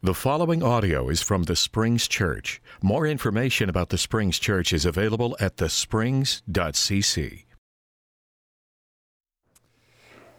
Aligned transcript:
The 0.00 0.14
following 0.14 0.62
audio 0.62 1.08
is 1.08 1.22
from 1.22 1.42
the 1.42 1.56
Springs 1.56 2.06
Church. 2.06 2.62
More 2.80 3.04
information 3.04 3.68
about 3.68 3.88
the 3.88 3.98
Springs 3.98 4.38
Church 4.38 4.72
is 4.72 4.84
available 4.84 5.36
at 5.40 5.56
thesprings.cc. 5.56 7.44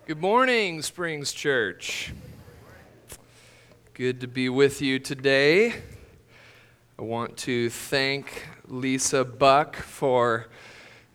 Good 0.08 0.22
morning, 0.22 0.82
Springs 0.82 1.34
Church. 1.34 2.14
Good 3.94 4.22
to 4.22 4.28
be 4.28 4.48
with 4.48 4.82
you 4.82 4.98
today. 4.98 5.74
I 6.98 7.02
want 7.02 7.36
to 7.40 7.70
thank 7.70 8.48
Lisa 8.66 9.26
Buck 9.26 9.76
for 9.76 10.48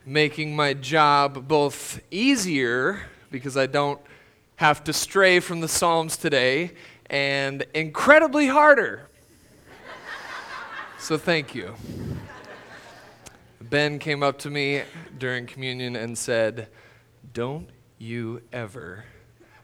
making 0.04 0.54
my 0.54 0.74
job 0.74 1.48
both 1.48 1.98
easier 2.10 3.06
because 3.30 3.56
I 3.56 3.64
don't 3.64 4.02
have 4.56 4.84
to 4.84 4.92
stray 4.92 5.40
from 5.40 5.60
the 5.60 5.68
Psalms 5.68 6.18
today 6.18 6.72
and 7.06 7.64
incredibly 7.74 8.46
harder. 8.46 9.08
so 10.98 11.16
thank 11.18 11.54
you. 11.54 11.74
Ben 13.60 13.98
came 13.98 14.22
up 14.22 14.38
to 14.40 14.50
me 14.50 14.82
during 15.18 15.46
communion 15.46 15.96
and 15.96 16.16
said, 16.16 16.68
Don't 17.32 17.68
you 17.98 18.42
ever 18.52 19.04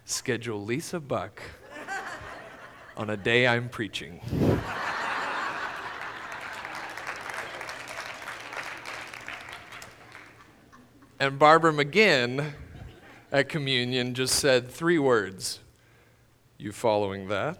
schedule 0.04 0.64
Lisa 0.64 0.98
Buck 0.98 1.42
on 2.96 3.10
a 3.10 3.16
day 3.16 3.46
I'm 3.46 3.68
preaching. 3.68 4.20
and 11.20 11.38
Barbara 11.38 11.72
McGinn 11.72 12.52
at 13.30 13.48
communion 13.48 14.14
just 14.14 14.34
said 14.36 14.70
three 14.70 14.98
words 14.98 15.60
You 16.60 16.72
following 16.72 17.28
that? 17.28 17.56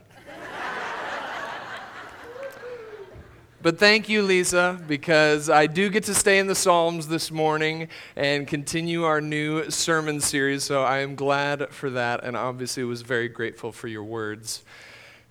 But 3.63 3.79
thank 3.79 4.11
you, 4.11 4.21
Lisa, 4.23 4.79
because 4.87 5.49
I 5.49 5.69
do 5.69 5.89
get 5.89 6.05
to 6.05 6.15
stay 6.15 6.39
in 6.39 6.49
the 6.49 6.55
Psalms 6.55 7.09
this 7.09 7.31
morning 7.31 7.89
and 8.15 8.47
continue 8.47 9.05
our 9.05 9.23
new 9.23 9.71
sermon 9.71 10.21
series. 10.21 10.65
So 10.65 10.83
I 10.83 10.99
am 10.99 11.15
glad 11.15 11.71
for 11.71 11.89
that, 11.89 12.25
and 12.25 12.37
obviously 12.37 12.85
was 12.85 13.01
very 13.01 13.31
grateful 13.31 13.73
for 13.73 13.89
your 13.89 14.05
words 14.05 14.65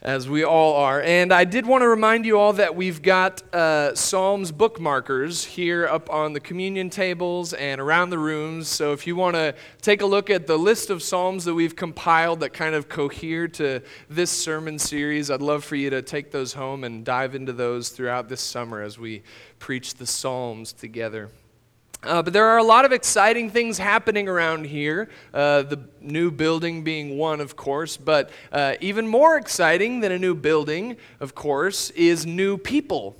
as 0.01 0.29
we 0.29 0.43
all 0.43 0.75
are. 0.75 1.01
And 1.01 1.33
I 1.33 1.43
did 1.43 1.65
want 1.65 1.81
to 1.81 1.87
remind 1.87 2.25
you 2.25 2.39
all 2.39 2.53
that 2.53 2.75
we've 2.75 3.01
got 3.01 3.43
uh, 3.53 3.93
Psalms 3.95 4.51
bookmarkers 4.51 5.45
here 5.45 5.87
up 5.87 6.09
on 6.09 6.33
the 6.33 6.39
communion 6.39 6.89
tables 6.89 7.53
and 7.53 7.81
around 7.81 8.09
the 8.09 8.17
rooms. 8.17 8.69
So 8.69 8.93
if 8.93 9.05
you 9.05 9.15
want 9.15 9.35
to 9.35 9.53
take 9.81 10.01
a 10.01 10.05
look 10.05 10.29
at 10.29 10.47
the 10.47 10.57
list 10.57 10.89
of 10.89 11.03
Psalms 11.03 11.43
that 11.45 11.53
we've 11.53 11.75
compiled 11.75 12.39
that 12.39 12.53
kind 12.53 12.75
of 12.75 12.87
cohere 12.87 13.47
to 13.49 13.81
this 14.09 14.31
sermon 14.31 14.79
series, 14.79 15.29
I'd 15.29 15.41
love 15.41 15.65
for 15.65 15.75
you 15.75 15.89
to 15.89 16.01
take 16.01 16.31
those 16.31 16.53
home 16.53 16.85
and 16.85 17.03
dive 17.03 17.35
into 17.35 17.51
those 17.51 17.89
throughout 17.89 18.29
this 18.29 18.41
summer 18.41 18.81
as 18.81 18.97
we 18.97 19.21
preach 19.59 19.95
the 19.95 20.07
Psalms 20.07 20.71
together. 20.71 21.29
Uh, 22.03 22.21
but 22.21 22.31
there 22.31 22.45
are 22.45 22.57
a 22.57 22.63
lot 22.63 22.85
of 22.85 22.93
exciting 22.93 23.49
things 23.49 23.77
happening 23.77 24.29
around 24.29 24.65
here, 24.65 25.09
uh, 25.33 25.63
the 25.63 25.77
new 25.99 26.31
building 26.31 26.81
being 26.81 27.17
one, 27.17 27.41
of 27.41 27.57
course. 27.57 27.97
But 27.97 28.29
uh, 28.53 28.75
even 28.79 29.05
more 29.05 29.35
exciting 29.35 29.99
than 29.99 30.13
a 30.13 30.17
new 30.17 30.33
building, 30.33 30.95
of 31.19 31.35
course, 31.35 31.89
is 31.91 32.25
new 32.25 32.57
people. 32.57 33.17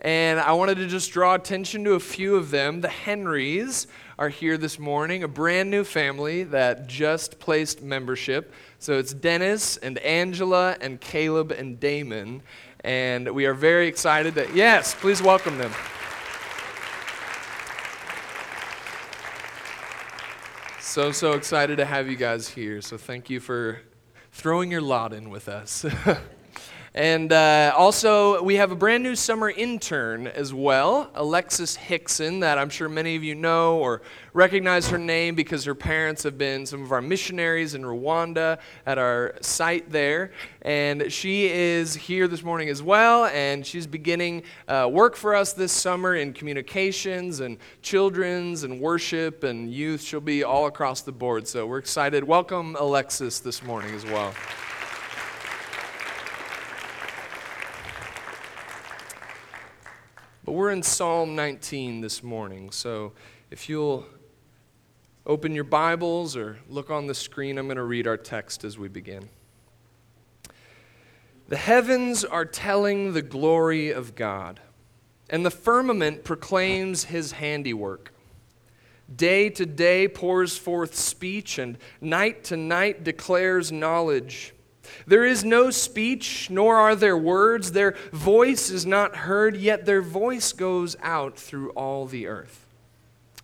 And 0.00 0.38
I 0.38 0.52
wanted 0.52 0.76
to 0.76 0.86
just 0.86 1.10
draw 1.10 1.34
attention 1.34 1.84
to 1.84 1.94
a 1.94 2.00
few 2.00 2.36
of 2.36 2.50
them. 2.50 2.82
The 2.82 2.88
Henrys 2.88 3.86
are 4.18 4.28
here 4.28 4.58
this 4.58 4.78
morning, 4.78 5.22
a 5.22 5.28
brand 5.28 5.70
new 5.70 5.82
family 5.82 6.44
that 6.44 6.86
just 6.86 7.40
placed 7.40 7.82
membership. 7.82 8.52
So 8.78 8.98
it's 8.98 9.14
Dennis 9.14 9.78
and 9.78 9.98
Angela 9.98 10.76
and 10.80 11.00
Caleb 11.00 11.50
and 11.50 11.80
Damon. 11.80 12.42
And 12.84 13.34
we 13.34 13.46
are 13.46 13.54
very 13.54 13.88
excited 13.88 14.34
that, 14.34 14.54
yes, 14.54 14.94
please 14.94 15.22
welcome 15.22 15.56
them. 15.56 15.72
So, 20.98 21.12
so 21.12 21.34
excited 21.34 21.76
to 21.76 21.84
have 21.84 22.10
you 22.10 22.16
guys 22.16 22.48
here. 22.48 22.82
So, 22.82 22.98
thank 22.98 23.30
you 23.30 23.38
for 23.38 23.82
throwing 24.32 24.72
your 24.72 24.80
lot 24.80 25.12
in 25.12 25.30
with 25.30 25.48
us. 25.48 25.86
and 26.94 27.32
uh, 27.32 27.74
also, 27.76 28.42
we 28.42 28.54
have 28.56 28.72
a 28.72 28.76
brand 28.76 29.02
new 29.02 29.14
summer 29.14 29.50
intern 29.50 30.26
as 30.26 30.54
well, 30.54 31.10
Alexis 31.14 31.76
Hickson, 31.76 32.40
that 32.40 32.56
I'm 32.58 32.70
sure 32.70 32.88
many 32.88 33.14
of 33.14 33.22
you 33.22 33.34
know 33.34 33.78
or 33.78 34.00
recognize 34.32 34.88
her 34.88 34.98
name 34.98 35.34
because 35.34 35.64
her 35.64 35.74
parents 35.74 36.22
have 36.22 36.38
been 36.38 36.64
some 36.64 36.82
of 36.82 36.90
our 36.92 37.02
missionaries 37.02 37.74
in 37.74 37.82
Rwanda 37.82 38.58
at 38.86 38.96
our 38.96 39.34
site 39.42 39.90
there. 39.90 40.32
And 40.62 41.12
she 41.12 41.46
is 41.46 41.94
here 41.94 42.26
this 42.26 42.42
morning 42.42 42.70
as 42.70 42.82
well, 42.82 43.26
and 43.26 43.66
she's 43.66 43.86
beginning 43.86 44.44
uh, 44.66 44.88
work 44.90 45.14
for 45.14 45.34
us 45.34 45.52
this 45.52 45.72
summer 45.72 46.16
in 46.16 46.32
communications 46.32 47.40
and 47.40 47.58
children's 47.82 48.64
and 48.64 48.80
worship 48.80 49.44
and 49.44 49.70
youth. 49.70 50.00
She'll 50.00 50.20
be 50.20 50.42
all 50.42 50.66
across 50.66 51.02
the 51.02 51.12
board. 51.12 51.46
So 51.46 51.66
we're 51.66 51.78
excited. 51.78 52.24
Welcome, 52.24 52.76
Alexis, 52.78 53.40
this 53.40 53.62
morning 53.62 53.94
as 53.94 54.06
well. 54.06 54.32
But 60.48 60.54
we're 60.54 60.70
in 60.70 60.82
Psalm 60.82 61.36
19 61.36 62.00
this 62.00 62.22
morning, 62.22 62.70
so 62.70 63.12
if 63.50 63.68
you'll 63.68 64.06
open 65.26 65.54
your 65.54 65.64
Bibles 65.64 66.38
or 66.38 66.56
look 66.70 66.88
on 66.88 67.06
the 67.06 67.14
screen, 67.14 67.58
I'm 67.58 67.66
going 67.66 67.76
to 67.76 67.82
read 67.82 68.06
our 68.06 68.16
text 68.16 68.64
as 68.64 68.78
we 68.78 68.88
begin. 68.88 69.28
The 71.48 71.58
heavens 71.58 72.24
are 72.24 72.46
telling 72.46 73.12
the 73.12 73.20
glory 73.20 73.90
of 73.90 74.14
God, 74.14 74.60
and 75.28 75.44
the 75.44 75.50
firmament 75.50 76.24
proclaims 76.24 77.04
his 77.04 77.32
handiwork. 77.32 78.14
Day 79.14 79.50
to 79.50 79.66
day 79.66 80.08
pours 80.08 80.56
forth 80.56 80.94
speech, 80.94 81.58
and 81.58 81.76
night 82.00 82.42
to 82.44 82.56
night 82.56 83.04
declares 83.04 83.70
knowledge. 83.70 84.54
There 85.06 85.24
is 85.24 85.44
no 85.44 85.70
speech, 85.70 86.48
nor 86.50 86.76
are 86.76 86.94
there 86.94 87.16
words. 87.16 87.72
Their 87.72 87.96
voice 88.12 88.70
is 88.70 88.86
not 88.86 89.16
heard, 89.16 89.56
yet 89.56 89.86
their 89.86 90.02
voice 90.02 90.52
goes 90.52 90.96
out 91.02 91.38
through 91.38 91.70
all 91.70 92.06
the 92.06 92.26
earth 92.26 92.66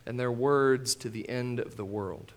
and 0.06 0.18
their 0.18 0.32
words 0.32 0.94
to 0.96 1.08
the 1.08 1.28
end 1.28 1.58
of 1.58 1.76
the 1.76 1.84
world. 1.84 2.32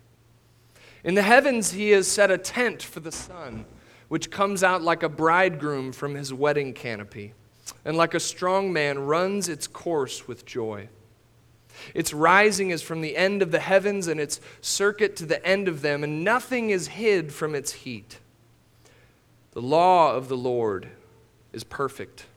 In 1.04 1.16
the 1.16 1.22
heavens, 1.22 1.72
he 1.72 1.92
has 1.92 2.08
set 2.08 2.32
a 2.32 2.38
tent 2.38 2.82
for 2.82 3.00
the 3.00 3.12
sun, 3.12 3.66
which 4.08 4.32
comes 4.32 4.64
out 4.64 4.82
like 4.82 5.04
a 5.04 5.10
bridegroom 5.10 5.92
from 5.92 6.16
his 6.16 6.34
wedding 6.34 6.74
canopy, 6.74 7.34
and 7.86 7.98
like 7.98 8.14
a 8.14 8.20
strong 8.20 8.72
man 8.72 9.00
runs 9.00 9.50
its 9.50 9.68
course 9.68 10.28
with 10.28 10.46
joy. 10.46 10.90
Its 11.94 12.14
rising 12.14 12.72
is 12.72 12.82
from 12.82 13.02
the 13.02 13.16
end 13.16 13.42
of 13.42 13.52
the 13.52 13.60
heavens, 13.60 14.08
and 14.08 14.20
its 14.20 14.42
circuit 14.62 15.16
to 15.18 15.26
the 15.26 15.46
end 15.46 15.68
of 15.68 15.82
them, 15.82 16.04
and 16.04 16.24
nothing 16.24 16.70
is 16.70 16.88
hid 16.88 17.32
from 17.32 17.54
its 17.54 17.72
heat. 17.72 18.20
The 19.58 19.64
law 19.64 20.14
of 20.14 20.28
the 20.28 20.38
Lord 20.38 20.88
is 21.52 21.64
perfect, 21.64 22.28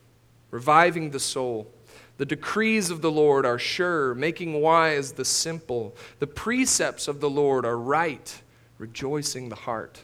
reviving 0.49 1.11
the 1.11 1.19
soul. 1.19 1.71
The 2.17 2.25
decrees 2.25 2.89
of 2.89 3.03
the 3.03 3.11
Lord 3.11 3.45
are 3.45 3.59
sure, 3.59 4.15
making 4.15 4.59
wise 4.59 5.11
the 5.11 5.23
simple. 5.23 5.95
The 6.17 6.25
precepts 6.25 7.07
of 7.07 7.19
the 7.19 7.29
Lord 7.29 7.63
are 7.63 7.77
right, 7.77 8.41
rejoicing 8.79 9.49
the 9.49 9.55
heart. 9.55 10.03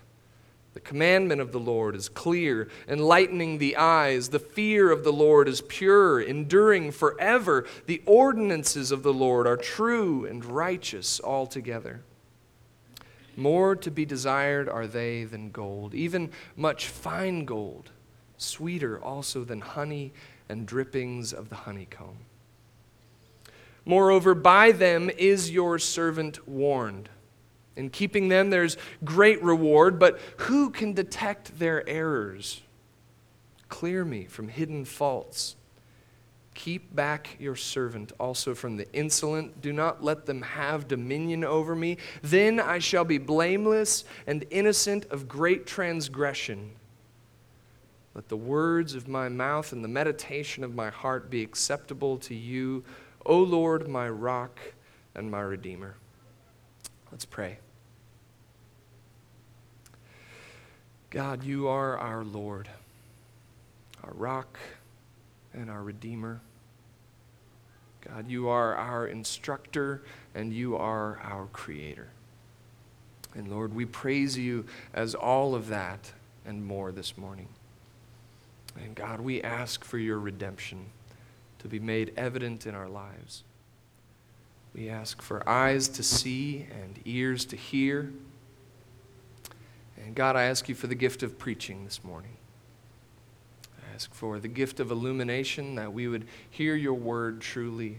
The 0.75 0.79
commandment 0.79 1.41
of 1.41 1.51
the 1.51 1.59
Lord 1.59 1.95
is 1.95 2.07
clear, 2.07 2.69
enlightening 2.87 3.57
the 3.57 3.77
eyes. 3.77 4.29
The 4.29 4.37
fear 4.37 4.91
of 4.91 5.03
the 5.03 5.11
Lord 5.11 5.47
is 5.47 5.61
pure, 5.61 6.21
enduring 6.21 6.91
forever. 6.91 7.65
The 7.87 8.03
ordinances 8.05 8.91
of 8.91 9.01
the 9.01 9.11
Lord 9.11 9.47
are 9.47 9.57
true 9.57 10.25
and 10.27 10.45
righteous 10.45 11.19
altogether. 11.23 12.03
More 13.37 13.75
to 13.75 13.91
be 13.91 14.03
desired 14.03 14.67
are 14.67 14.87
they 14.87 15.23
than 15.23 15.51
gold, 15.51 15.93
even 15.93 16.31
much 16.55 16.87
fine 16.87 17.45
gold, 17.45 17.91
sweeter 18.35 18.99
also 18.99 19.43
than 19.43 19.61
honey 19.61 20.11
and 20.49 20.65
drippings 20.65 21.33
of 21.33 21.49
the 21.49 21.55
honeycomb. 21.55 22.17
Moreover, 23.85 24.33
by 24.33 24.71
them 24.71 25.11
is 25.19 25.51
your 25.51 25.77
servant 25.77 26.47
warned. 26.47 27.09
In 27.75 27.91
keeping 27.91 28.27
them, 28.27 28.49
there's 28.49 28.75
great 29.05 29.41
reward, 29.43 29.99
but 29.99 30.19
who 30.37 30.71
can 30.71 30.93
detect 30.93 31.59
their 31.59 31.87
errors? 31.87 32.63
Clear 33.69 34.03
me 34.03 34.25
from 34.25 34.47
hidden 34.47 34.83
faults. 34.83 35.56
Keep 36.57 36.95
back 36.95 37.35
your 37.39 37.55
servant 37.55 38.13
also 38.19 38.55
from 38.55 38.77
the 38.77 38.91
insolent. 38.91 39.61
Do 39.61 39.71
not 39.71 40.03
let 40.03 40.25
them 40.25 40.41
have 40.41 40.87
dominion 40.87 41.43
over 41.43 41.75
me. 41.75 41.97
Then 42.23 42.59
I 42.59 42.79
shall 42.79 43.05
be 43.05 43.19
blameless 43.19 44.05
and 44.25 44.43
innocent 44.49 45.05
of 45.11 45.27
great 45.27 45.67
transgression. 45.67 46.71
Let 48.15 48.27
the 48.27 48.37
words 48.37 48.95
of 48.95 49.07
my 49.07 49.29
mouth 49.29 49.71
and 49.71 49.83
the 49.83 49.87
meditation 49.87 50.63
of 50.63 50.73
my 50.73 50.89
heart 50.89 51.29
be 51.29 51.43
acceptable 51.43 52.17
to 52.17 52.33
you, 52.33 52.83
O 53.23 53.37
Lord, 53.37 53.87
my 53.87 54.09
rock 54.09 54.59
and 55.13 55.29
my 55.29 55.41
redeemer. 55.41 55.93
Let's 57.11 57.25
pray. 57.25 57.59
God, 61.11 61.43
you 61.43 61.67
are 61.67 61.99
our 61.99 62.23
Lord. 62.23 62.67
Our 64.03 64.13
rock 64.13 64.57
and 65.57 65.69
our 65.69 65.83
Redeemer. 65.83 66.39
God, 68.01 68.29
you 68.29 68.47
are 68.47 68.75
our 68.75 69.07
instructor 69.07 70.03
and 70.33 70.53
you 70.53 70.77
are 70.77 71.19
our 71.23 71.47
creator. 71.47 72.09
And 73.33 73.49
Lord, 73.49 73.73
we 73.73 73.85
praise 73.85 74.37
you 74.37 74.65
as 74.93 75.13
all 75.13 75.55
of 75.55 75.67
that 75.67 76.11
and 76.45 76.65
more 76.65 76.91
this 76.91 77.17
morning. 77.17 77.49
And 78.77 78.95
God, 78.95 79.19
we 79.19 79.41
ask 79.41 79.83
for 79.83 79.97
your 79.97 80.19
redemption 80.19 80.85
to 81.59 81.67
be 81.67 81.79
made 81.79 82.13
evident 82.15 82.65
in 82.65 82.75
our 82.75 82.87
lives. 82.87 83.43
We 84.73 84.89
ask 84.89 85.21
for 85.21 85.47
eyes 85.49 85.87
to 85.89 86.03
see 86.03 86.67
and 86.71 86.99
ears 87.05 87.45
to 87.45 87.55
hear. 87.55 88.13
And 89.97 90.15
God, 90.15 90.35
I 90.35 90.43
ask 90.43 90.69
you 90.69 90.75
for 90.75 90.87
the 90.87 90.95
gift 90.95 91.23
of 91.23 91.39
preaching 91.39 91.83
this 91.83 92.03
morning. 92.03 92.37
Ask 93.97 94.13
for 94.13 94.37
the 94.37 94.47
gift 94.47 94.79
of 94.79 94.91
illumination 94.91 95.73
that 95.73 95.91
we 95.91 96.07
would 96.07 96.27
hear 96.51 96.75
your 96.75 96.93
word 96.93 97.41
truly 97.41 97.97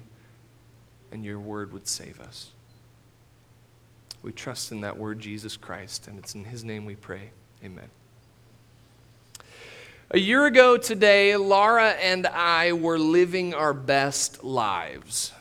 and 1.11 1.25
your 1.25 1.41
word 1.41 1.73
would 1.73 1.89
save 1.89 2.21
us. 2.21 2.50
We 4.23 4.31
trust 4.31 4.71
in 4.71 4.83
that 4.83 4.97
word, 4.97 5.19
Jesus 5.19 5.56
Christ, 5.56 6.06
and 6.06 6.17
it's 6.17 6.37
in 6.37 6.45
his 6.45 6.62
name 6.62 6.85
we 6.85 6.95
pray. 6.95 7.31
Amen. 7.65 7.89
A 10.12 10.21
year 10.21 10.47
ago 10.47 10.77
today, 10.77 11.37
Laura 11.37 11.89
and 11.91 12.29
I 12.29 12.75
were 12.75 13.00
living 13.00 13.53
our 13.53 13.75
best 13.75 14.45
lives. 14.45 15.33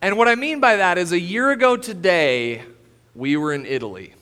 And 0.00 0.16
what 0.16 0.28
I 0.28 0.34
mean 0.34 0.60
by 0.60 0.76
that 0.76 0.96
is 0.96 1.12
a 1.12 1.20
year 1.20 1.50
ago 1.50 1.76
today, 1.76 2.62
we 3.14 3.36
were 3.36 3.52
in 3.52 3.66
Italy. 3.66 4.14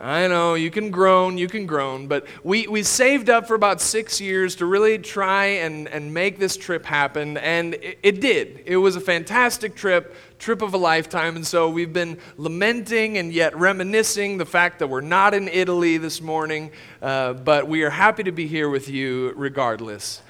I 0.00 0.28
know, 0.28 0.54
you 0.54 0.70
can 0.70 0.92
groan, 0.92 1.38
you 1.38 1.48
can 1.48 1.66
groan, 1.66 2.06
but 2.06 2.24
we, 2.44 2.68
we 2.68 2.84
saved 2.84 3.28
up 3.28 3.48
for 3.48 3.56
about 3.56 3.80
six 3.80 4.20
years 4.20 4.54
to 4.56 4.66
really 4.66 4.96
try 4.96 5.46
and, 5.46 5.88
and 5.88 6.14
make 6.14 6.38
this 6.38 6.56
trip 6.56 6.84
happen, 6.86 7.36
and 7.38 7.74
it, 7.74 7.98
it 8.04 8.20
did. 8.20 8.62
It 8.64 8.76
was 8.76 8.94
a 8.94 9.00
fantastic 9.00 9.74
trip, 9.74 10.14
trip 10.38 10.62
of 10.62 10.72
a 10.72 10.76
lifetime, 10.76 11.34
and 11.34 11.44
so 11.44 11.68
we've 11.68 11.92
been 11.92 12.18
lamenting 12.36 13.18
and 13.18 13.32
yet 13.32 13.56
reminiscing 13.56 14.38
the 14.38 14.46
fact 14.46 14.78
that 14.78 14.86
we're 14.86 15.00
not 15.00 15.34
in 15.34 15.48
Italy 15.48 15.98
this 15.98 16.20
morning, 16.20 16.70
uh, 17.02 17.32
but 17.32 17.66
we 17.66 17.82
are 17.82 17.90
happy 17.90 18.22
to 18.22 18.32
be 18.32 18.46
here 18.46 18.68
with 18.68 18.88
you 18.88 19.32
regardless. 19.34 20.22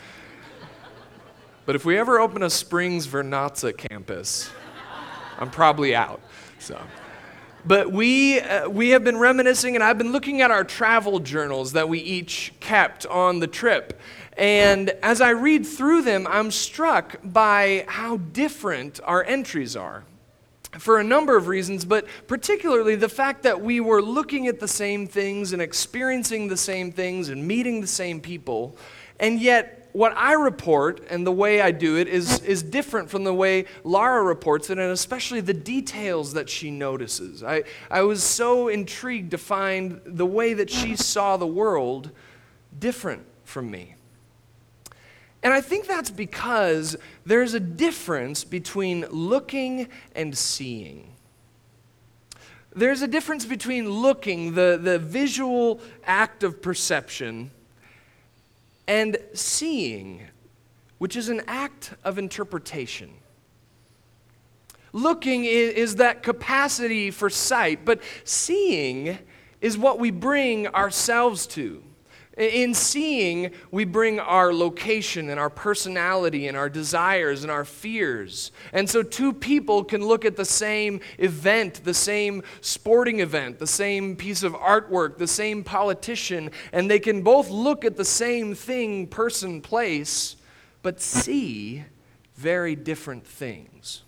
But 1.67 1.77
if 1.77 1.85
we 1.85 1.99
ever 1.99 2.19
open 2.19 2.43
a 2.43 2.49
Springs 2.49 3.07
Vernazza 3.07 3.77
campus, 3.77 4.49
I'm 5.39 5.51
probably 5.51 5.95
out. 5.95 6.23
So. 6.59 6.81
But 7.69 7.93
we, 7.93 8.41
uh, 8.41 8.71
we 8.71 8.89
have 8.91 9.05
been 9.05 9.19
reminiscing, 9.19 9.75
and 9.75 9.85
I've 9.85 9.99
been 9.99 10.11
looking 10.11 10.41
at 10.41 10.51
our 10.51 10.65
travel 10.65 11.19
journals 11.19 11.73
that 11.73 11.87
we 11.87 11.99
each 11.99 12.55
kept 12.61 13.05
on 13.05 13.41
the 13.41 13.47
trip. 13.47 14.01
And 14.39 14.89
as 15.03 15.21
I 15.21 15.31
read 15.31 15.67
through 15.67 16.01
them, 16.01 16.27
I'm 16.31 16.51
struck 16.51 17.17
by 17.23 17.85
how 17.87 18.17
different 18.17 19.01
our 19.05 19.23
entries 19.23 19.77
are 19.77 20.05
for 20.79 20.99
a 20.99 21.05
number 21.05 21.37
of 21.37 21.47
reasons, 21.47 21.85
but 21.85 22.07
particularly 22.27 22.95
the 22.95 23.09
fact 23.11 23.43
that 23.43 23.61
we 23.61 23.81
were 23.81 24.01
looking 24.01 24.47
at 24.47 24.61
the 24.61 24.69
same 24.69 25.07
things 25.07 25.53
and 25.53 25.61
experiencing 25.61 26.49
the 26.49 26.57
same 26.57 26.91
things 26.91 27.29
and 27.29 27.47
meeting 27.47 27.83
the 27.83 27.87
same 27.87 28.19
people, 28.19 28.79
and 29.21 29.43
yet 29.43 29.78
what 29.99 30.17
I 30.17 30.35
report 30.35 31.05
and 31.11 31.27
the 31.27 31.33
way 31.33 31.61
I 31.61 31.73
do 31.73 31.97
it 31.97 32.07
is, 32.07 32.41
is 32.43 32.63
different 32.63 33.11
from 33.11 33.25
the 33.25 33.35
way 33.35 33.65
Lara 33.83 34.23
reports 34.23 34.71
it, 34.71 34.79
and 34.79 34.93
especially 34.93 35.41
the 35.41 35.53
details 35.53 36.35
that 36.35 36.49
she 36.49 36.71
notices. 36.71 37.43
I, 37.43 37.65
I 37.91 38.03
was 38.03 38.23
so 38.23 38.69
intrigued 38.69 39.33
to 39.33 39.39
find 39.39 40.01
the 40.07 40.25
way 40.25 40.55
that 40.55 40.71
she 40.71 40.95
saw 40.95 41.37
the 41.37 41.49
world 41.49 42.13
different 42.79 43.27
from 43.43 43.73
me. 43.73 43.97
And 45.43 45.53
I 45.53 45.61
think 45.61 45.89
that's 45.89 46.11
because 46.11 46.95
there's 47.27 47.55
a 47.55 47.61
difference 47.61 48.45
between 48.45 49.05
looking 49.11 49.89
and 50.15 50.39
seeing. 50.39 51.13
There's 52.73 53.03
a 53.03 53.09
difference 53.09 53.45
between 53.45 53.91
looking, 53.91 54.55
the, 54.55 54.79
the 54.81 55.01
visual 55.01 55.81
act 56.05 56.45
of 56.45 56.63
perception, 56.63 57.51
and 58.89 59.19
seeing, 59.35 60.23
which 60.97 61.15
is 61.15 61.29
an 61.29 61.43
act 61.47 61.93
of 62.03 62.19
interpretation. 62.19 63.11
Looking 64.93 65.45
is 65.45 65.97
that 65.97 66.23
capacity 66.23 67.11
for 67.11 67.29
sight, 67.29 67.85
but 67.85 68.01
seeing 68.25 69.19
is 69.61 69.77
what 69.77 69.99
we 69.99 70.11
bring 70.11 70.67
ourselves 70.69 71.47
to. 71.49 71.83
In 72.39 72.73
seeing, 72.73 73.51
we 73.73 73.85
bring 73.85 74.21
our 74.21 74.55
location 74.55 75.29
and 75.29 75.41
our 75.41 75.51
personality 75.51 76.47
and 76.47 76.57
our 76.57 76.69
desires 76.69 77.43
and 77.43 77.51
our 77.51 77.65
fears. 77.65 78.53
And 78.73 78.89
so, 78.89 79.03
two 79.03 79.33
people 79.33 79.83
can 79.83 80.07
look 80.07 80.25
at 80.25 80.37
the 80.37 80.45
same 80.45 81.01
event, 81.19 81.83
the 81.83 81.93
same 81.93 82.45
sporting 82.61 83.19
event, 83.19 83.59
the 83.59 83.67
same 83.67 84.15
piece 84.15 84.45
of 84.45 84.53
artwork, 84.53 85.19
the 85.19 85.27
same 85.27 85.65
politician, 85.65 86.53
and 86.73 86.89
they 86.89 87.01
can 87.01 87.23
both 87.23 87.51
look 87.51 87.85
at 87.85 87.97
the 87.97 88.05
same 88.05 88.55
thing, 88.55 89.09
person, 89.09 89.61
place, 89.61 90.37
but 90.83 91.01
see 91.01 91.85
very 92.37 92.77
different 92.77 93.27
things. 93.27 94.03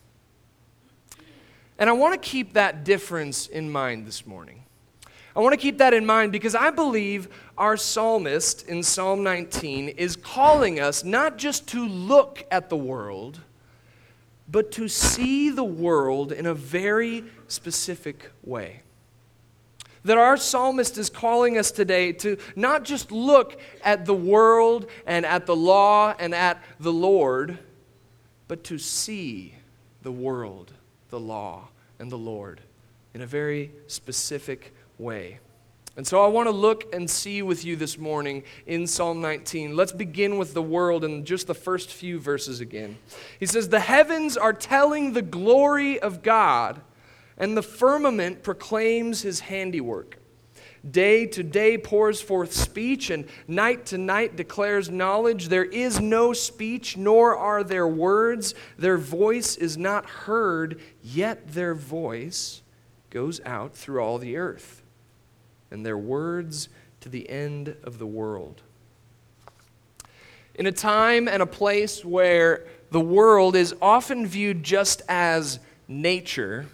And 1.81 1.91
I 1.91 1.95
want 1.95 2.15
to 2.15 2.29
keep 2.29 2.53
that 2.53 2.85
difference 2.85 3.49
in 3.49 3.73
mind 3.73 4.07
this 4.07 4.25
morning. 4.25 4.63
I 5.35 5.41
want 5.41 5.53
to 5.53 5.57
keep 5.57 5.79
that 5.79 5.95
in 5.95 6.05
mind 6.05 6.33
because 6.33 6.55
I 6.55 6.71
believe 6.71 7.29
our 7.57 7.77
psalmist 7.77 8.67
in 8.67 8.83
Psalm 8.83 9.23
19 9.23 9.91
is 9.91 10.17
calling 10.17 10.81
us 10.81 11.05
not 11.05 11.39
just 11.39 11.69
to 11.69 11.87
look 11.87 12.45
at 12.51 12.69
the 12.69 12.77
world, 12.77 13.41
but 14.51 14.73
to 14.73 14.89
see 14.89 15.51
the 15.51 15.65
world 15.65 16.33
in 16.33 16.47
a 16.47 16.55
very 16.55 17.25
specific 17.47 18.33
way. 18.43 18.81
That 20.05 20.19
our 20.19 20.37
psalmist 20.37 20.99
is 20.99 21.11
calling 21.11 21.59
us 21.59 21.71
today 21.71 22.13
to 22.15 22.37
not 22.57 22.85
just 22.85 23.13
look 23.13 23.61
at 23.85 24.07
the 24.07 24.15
world 24.15 24.87
and 25.07 25.25
at 25.25 25.47
the 25.47 25.55
law 25.55 26.15
and 26.19 26.35
at 26.35 26.61
the 26.81 26.93
Lord, 26.93 27.59
but 28.49 28.65
to 28.65 28.79
see 28.79 29.55
the 30.03 30.11
world, 30.11 30.73
the 31.11 31.21
law, 31.21 31.69
and 32.01 32.11
the 32.11 32.19
Lord 32.19 32.63
in 33.15 33.21
a 33.21 33.27
very 33.27 33.71
specific 33.87 34.73
way. 35.01 35.41
And 35.97 36.07
so 36.07 36.25
I 36.25 36.29
want 36.29 36.47
to 36.47 36.53
look 36.53 36.95
and 36.95 37.11
see 37.11 37.43
with 37.43 37.65
you 37.65 37.75
this 37.75 37.99
morning 37.99 38.45
in 38.67 38.87
Psalm 38.87 39.21
19. 39.21 39.75
Let's 39.75 39.93
begin 39.93 40.39
with 40.39 40.55
the 40.55 40.63
world 40.63 41.05
in 41.05 41.25
just 41.25 41.47
the 41.47 41.55
first 41.55 41.93
few 41.93 42.21
verses 42.21 42.61
again. 42.61 42.97
He 43.39 43.47
says, 43.47 43.69
The 43.69 43.81
heavens 43.81 44.37
are 44.37 44.53
telling 44.53 45.13
the 45.13 45.23
glory 45.23 45.99
of 45.99 46.23
God, 46.23 46.81
and 47.37 47.57
the 47.57 47.63
firmament 47.63 48.43
proclaims 48.43 49.23
his 49.23 49.41
handiwork. 49.41 50.17
Day 50.89 51.27
to 51.27 51.43
day 51.43 51.77
pours 51.77 52.23
forth 52.23 52.55
speech, 52.55 53.11
and 53.11 53.27
night 53.49 53.85
to 53.87 53.99
night 53.99 54.37
declares 54.37 54.89
knowledge. 54.89 55.49
There 55.49 55.65
is 55.65 56.01
no 56.01 56.33
speech, 56.33 56.97
nor 56.97 57.37
are 57.37 57.65
there 57.65 57.89
words. 57.89 58.55
Their 58.79 58.97
voice 58.97 59.57
is 59.57 59.77
not 59.77 60.07
heard, 60.07 60.81
yet 61.03 61.49
their 61.49 61.75
voice 61.75 62.63
goes 63.11 63.41
out 63.45 63.75
through 63.75 64.01
all 64.01 64.17
the 64.17 64.37
earth 64.37 64.80
and 65.71 65.85
their 65.85 65.99
words 65.99 66.69
to 67.01 67.09
the 67.09 67.29
end 67.29 67.77
of 67.85 67.99
the 67.99 68.07
world. 68.07 68.63
In 70.55 70.67
a 70.67 70.73
time 70.73 71.29
and 71.29 71.43
a 71.43 71.47
place 71.47 72.05
where 72.05 72.67
the 72.91 73.01
world 73.01 73.57
is 73.57 73.75
often 73.81 74.27
viewed 74.27 74.63
just 74.63 75.03
as 75.09 75.61
nature, 75.89 76.67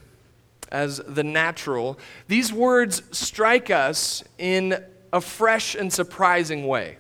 as 0.71 0.99
the 1.07 1.23
natural, 1.23 1.99
these 2.27 2.53
words 2.53 3.03
strike 3.13 3.71
us 3.71 4.25
in 4.39 4.83
a 5.13 5.21
fresh 5.21 5.75
and 5.75 5.93
surprising 5.93 6.67
way. 6.67 6.99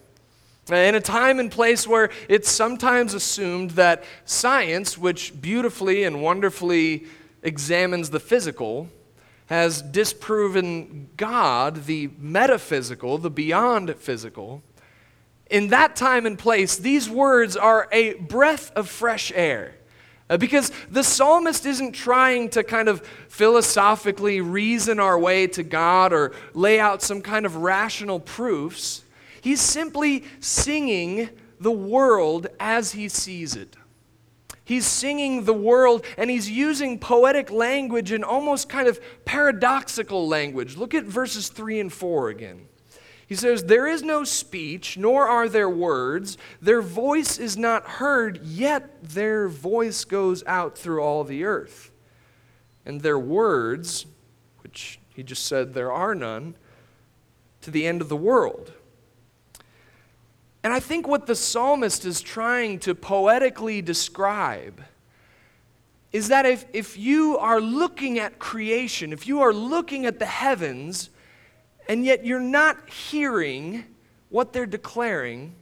Uh, 0.71 0.77
in 0.77 0.95
a 0.97 1.01
time 1.01 1.39
and 1.39 1.51
place 1.51 1.87
where 1.87 2.11
it's 2.29 2.51
sometimes 2.51 3.15
assumed 3.15 3.71
that 3.73 4.03
science, 4.25 4.99
which 4.99 5.41
beautifully 5.41 6.05
and 6.05 6.21
wonderfully 6.21 7.05
examines 7.43 8.11
the 8.11 8.19
physical, 8.19 8.89
has 9.47 9.81
disproven 9.81 11.09
God, 11.17 11.87
the 11.87 12.11
metaphysical, 12.19 13.19
the 13.19 13.31
beyond 13.31 13.95
physical, 13.97 14.63
in 15.49 15.69
that 15.69 15.95
time 15.95 16.27
and 16.27 16.39
place, 16.39 16.77
these 16.77 17.09
words 17.09 17.57
are 17.57 17.89
a 17.93 18.15
breath 18.15 18.73
of 18.73 18.89
fresh 18.89 19.33
air. 19.35 19.75
Uh, 20.29 20.37
because 20.37 20.73
the 20.91 21.05
psalmist 21.05 21.65
isn't 21.67 21.93
trying 21.93 22.49
to 22.49 22.65
kind 22.65 22.89
of 22.89 23.07
philosophically 23.29 24.41
reason 24.41 24.99
our 24.99 25.17
way 25.17 25.47
to 25.47 25.63
God 25.63 26.13
or 26.13 26.33
lay 26.53 26.81
out 26.81 27.01
some 27.01 27.23
kind 27.23 27.47
of 27.47 27.57
rational 27.57 28.19
proofs. 28.19 29.05
He's 29.41 29.61
simply 29.61 30.25
singing 30.41 31.29
the 31.61 31.71
world 31.71 32.49
as 32.59 32.91
he 32.91 33.09
sees 33.09 33.55
it. 33.55 33.77
He's 34.67 34.85
singing 34.85 35.45
the 35.45 35.55
world 35.55 36.05
and 36.19 36.29
he's 36.29 36.51
using 36.51 36.99
poetic 36.99 37.53
language 37.53 38.11
and 38.11 38.25
almost 38.25 38.69
kind 38.69 38.89
of 38.89 39.01
paradoxical 39.25 40.27
language. 40.27 40.77
Look 40.77 40.93
at 40.93 41.05
verses 41.05 41.49
3 41.49 41.79
and 41.79 41.93
4 41.93 42.31
again. 42.31 42.67
He 43.29 43.37
says, 43.37 43.63
There 43.63 43.87
is 43.87 44.03
no 44.03 44.25
speech, 44.25 44.99
nor 44.99 45.29
are 45.29 45.49
there 45.49 45.71
words. 45.71 46.37
Their 46.61 46.83
voice 46.83 47.39
is 47.39 47.57
not 47.57 47.85
heard, 47.85 48.45
yet 48.45 49.05
their 49.05 49.47
voice 49.47 50.05
goes 50.05 50.43
out 50.49 50.77
through 50.77 51.01
all 51.01 51.23
the 51.23 51.45
earth. 51.45 51.93
And 52.85 53.03
their 53.03 53.21
words, 53.21 54.07
which 54.65 54.99
he 55.15 55.23
just 55.23 55.47
said 55.47 55.75
there 55.75 55.93
are 55.93 56.17
none, 56.17 56.57
to 57.61 57.71
the 57.71 57.87
end 57.87 58.01
of 58.01 58.09
the 58.09 58.17
world. 58.17 58.73
And 60.67 60.75
I 60.75 60.81
think 60.81 61.07
what 61.07 61.27
the 61.27 61.37
psalmist 61.37 62.05
is 62.05 62.21
trying 62.21 62.81
to 62.81 62.95
poetically 62.97 63.83
describe 63.83 64.83
is 66.11 66.27
that 66.27 66.45
if, 66.45 66.65
if 66.73 66.99
you 66.99 67.39
are 67.39 67.61
looking 67.61 68.19
at 68.19 68.41
creation, 68.41 69.13
if 69.13 69.29
you 69.29 69.43
are 69.43 69.53
looking 69.53 70.07
at 70.07 70.19
the 70.19 70.27
heavens, 70.27 71.11
and 71.89 72.05
yet 72.05 72.27
you're 72.27 72.41
not 72.41 72.91
hearing 72.91 73.85
what 74.29 74.53
they're 74.53 74.67
declaring, 74.67 75.55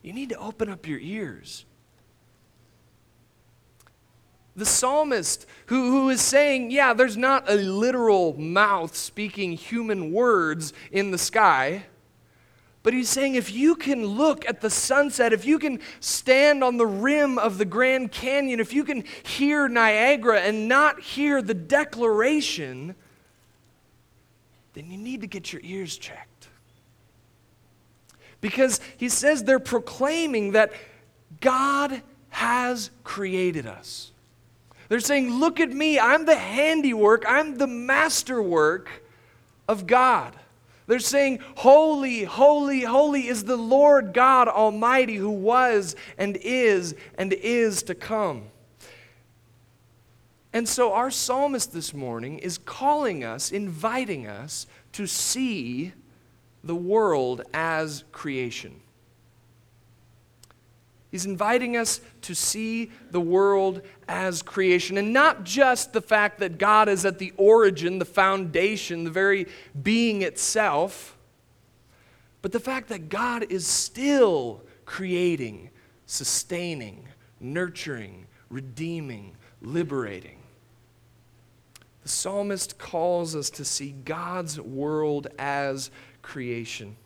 you 0.00 0.14
need 0.14 0.30
to 0.30 0.38
open 0.38 0.70
up 0.70 0.86
your 0.86 0.98
ears. 0.98 1.66
The 4.56 4.64
psalmist, 4.64 5.44
who, 5.66 5.90
who 5.90 6.08
is 6.08 6.22
saying, 6.22 6.70
Yeah, 6.70 6.94
there's 6.94 7.18
not 7.18 7.44
a 7.46 7.56
literal 7.56 8.40
mouth 8.40 8.96
speaking 8.96 9.52
human 9.52 10.12
words 10.12 10.72
in 10.90 11.10
the 11.10 11.18
sky, 11.18 11.84
but 12.82 12.92
he's 12.92 13.08
saying 13.08 13.36
if 13.36 13.52
you 13.52 13.76
can 13.76 14.04
look 14.04 14.48
at 14.48 14.60
the 14.60 14.70
sunset, 14.70 15.32
if 15.32 15.44
you 15.44 15.58
can 15.58 15.78
stand 16.00 16.64
on 16.64 16.76
the 16.76 16.86
rim 16.86 17.38
of 17.38 17.58
the 17.58 17.64
Grand 17.64 18.10
Canyon, 18.10 18.58
if 18.58 18.72
you 18.72 18.82
can 18.82 19.04
hear 19.22 19.68
Niagara 19.68 20.40
and 20.40 20.68
not 20.68 21.00
hear 21.00 21.40
the 21.40 21.54
declaration, 21.54 22.96
then 24.74 24.90
you 24.90 24.98
need 24.98 25.20
to 25.20 25.28
get 25.28 25.52
your 25.52 25.62
ears 25.64 25.96
checked. 25.96 26.48
Because 28.40 28.80
he 28.96 29.08
says 29.08 29.44
they're 29.44 29.60
proclaiming 29.60 30.52
that 30.52 30.72
God 31.40 32.02
has 32.30 32.90
created 33.04 33.66
us. 33.66 34.10
They're 34.88 34.98
saying, 34.98 35.30
Look 35.30 35.60
at 35.60 35.70
me, 35.70 36.00
I'm 36.00 36.24
the 36.26 36.36
handiwork, 36.36 37.24
I'm 37.28 37.58
the 37.58 37.68
masterwork 37.68 38.90
of 39.68 39.86
God. 39.86 40.34
They're 40.92 40.98
saying, 40.98 41.38
Holy, 41.56 42.24
holy, 42.24 42.82
holy 42.82 43.26
is 43.26 43.44
the 43.44 43.56
Lord 43.56 44.12
God 44.12 44.46
Almighty 44.46 45.16
who 45.16 45.30
was 45.30 45.96
and 46.18 46.36
is 46.36 46.94
and 47.16 47.32
is 47.32 47.82
to 47.84 47.94
come. 47.94 48.42
And 50.52 50.68
so 50.68 50.92
our 50.92 51.10
psalmist 51.10 51.72
this 51.72 51.94
morning 51.94 52.40
is 52.40 52.58
calling 52.58 53.24
us, 53.24 53.52
inviting 53.52 54.26
us 54.26 54.66
to 54.92 55.06
see 55.06 55.94
the 56.62 56.76
world 56.76 57.40
as 57.54 58.04
creation. 58.12 58.81
He's 61.12 61.26
inviting 61.26 61.76
us 61.76 62.00
to 62.22 62.34
see 62.34 62.90
the 63.10 63.20
world 63.20 63.82
as 64.08 64.40
creation. 64.40 64.96
And 64.96 65.12
not 65.12 65.44
just 65.44 65.92
the 65.92 66.00
fact 66.00 66.38
that 66.38 66.56
God 66.56 66.88
is 66.88 67.04
at 67.04 67.18
the 67.18 67.34
origin, 67.36 67.98
the 67.98 68.06
foundation, 68.06 69.04
the 69.04 69.10
very 69.10 69.46
being 69.82 70.22
itself, 70.22 71.18
but 72.40 72.50
the 72.50 72.58
fact 72.58 72.88
that 72.88 73.10
God 73.10 73.44
is 73.50 73.66
still 73.66 74.62
creating, 74.86 75.68
sustaining, 76.06 77.06
nurturing, 77.38 78.26
redeeming, 78.48 79.36
liberating. 79.60 80.38
The 82.04 82.08
psalmist 82.08 82.78
calls 82.78 83.36
us 83.36 83.50
to 83.50 83.66
see 83.66 83.94
God's 84.06 84.58
world 84.58 85.26
as 85.38 85.90
creation. 86.22 86.96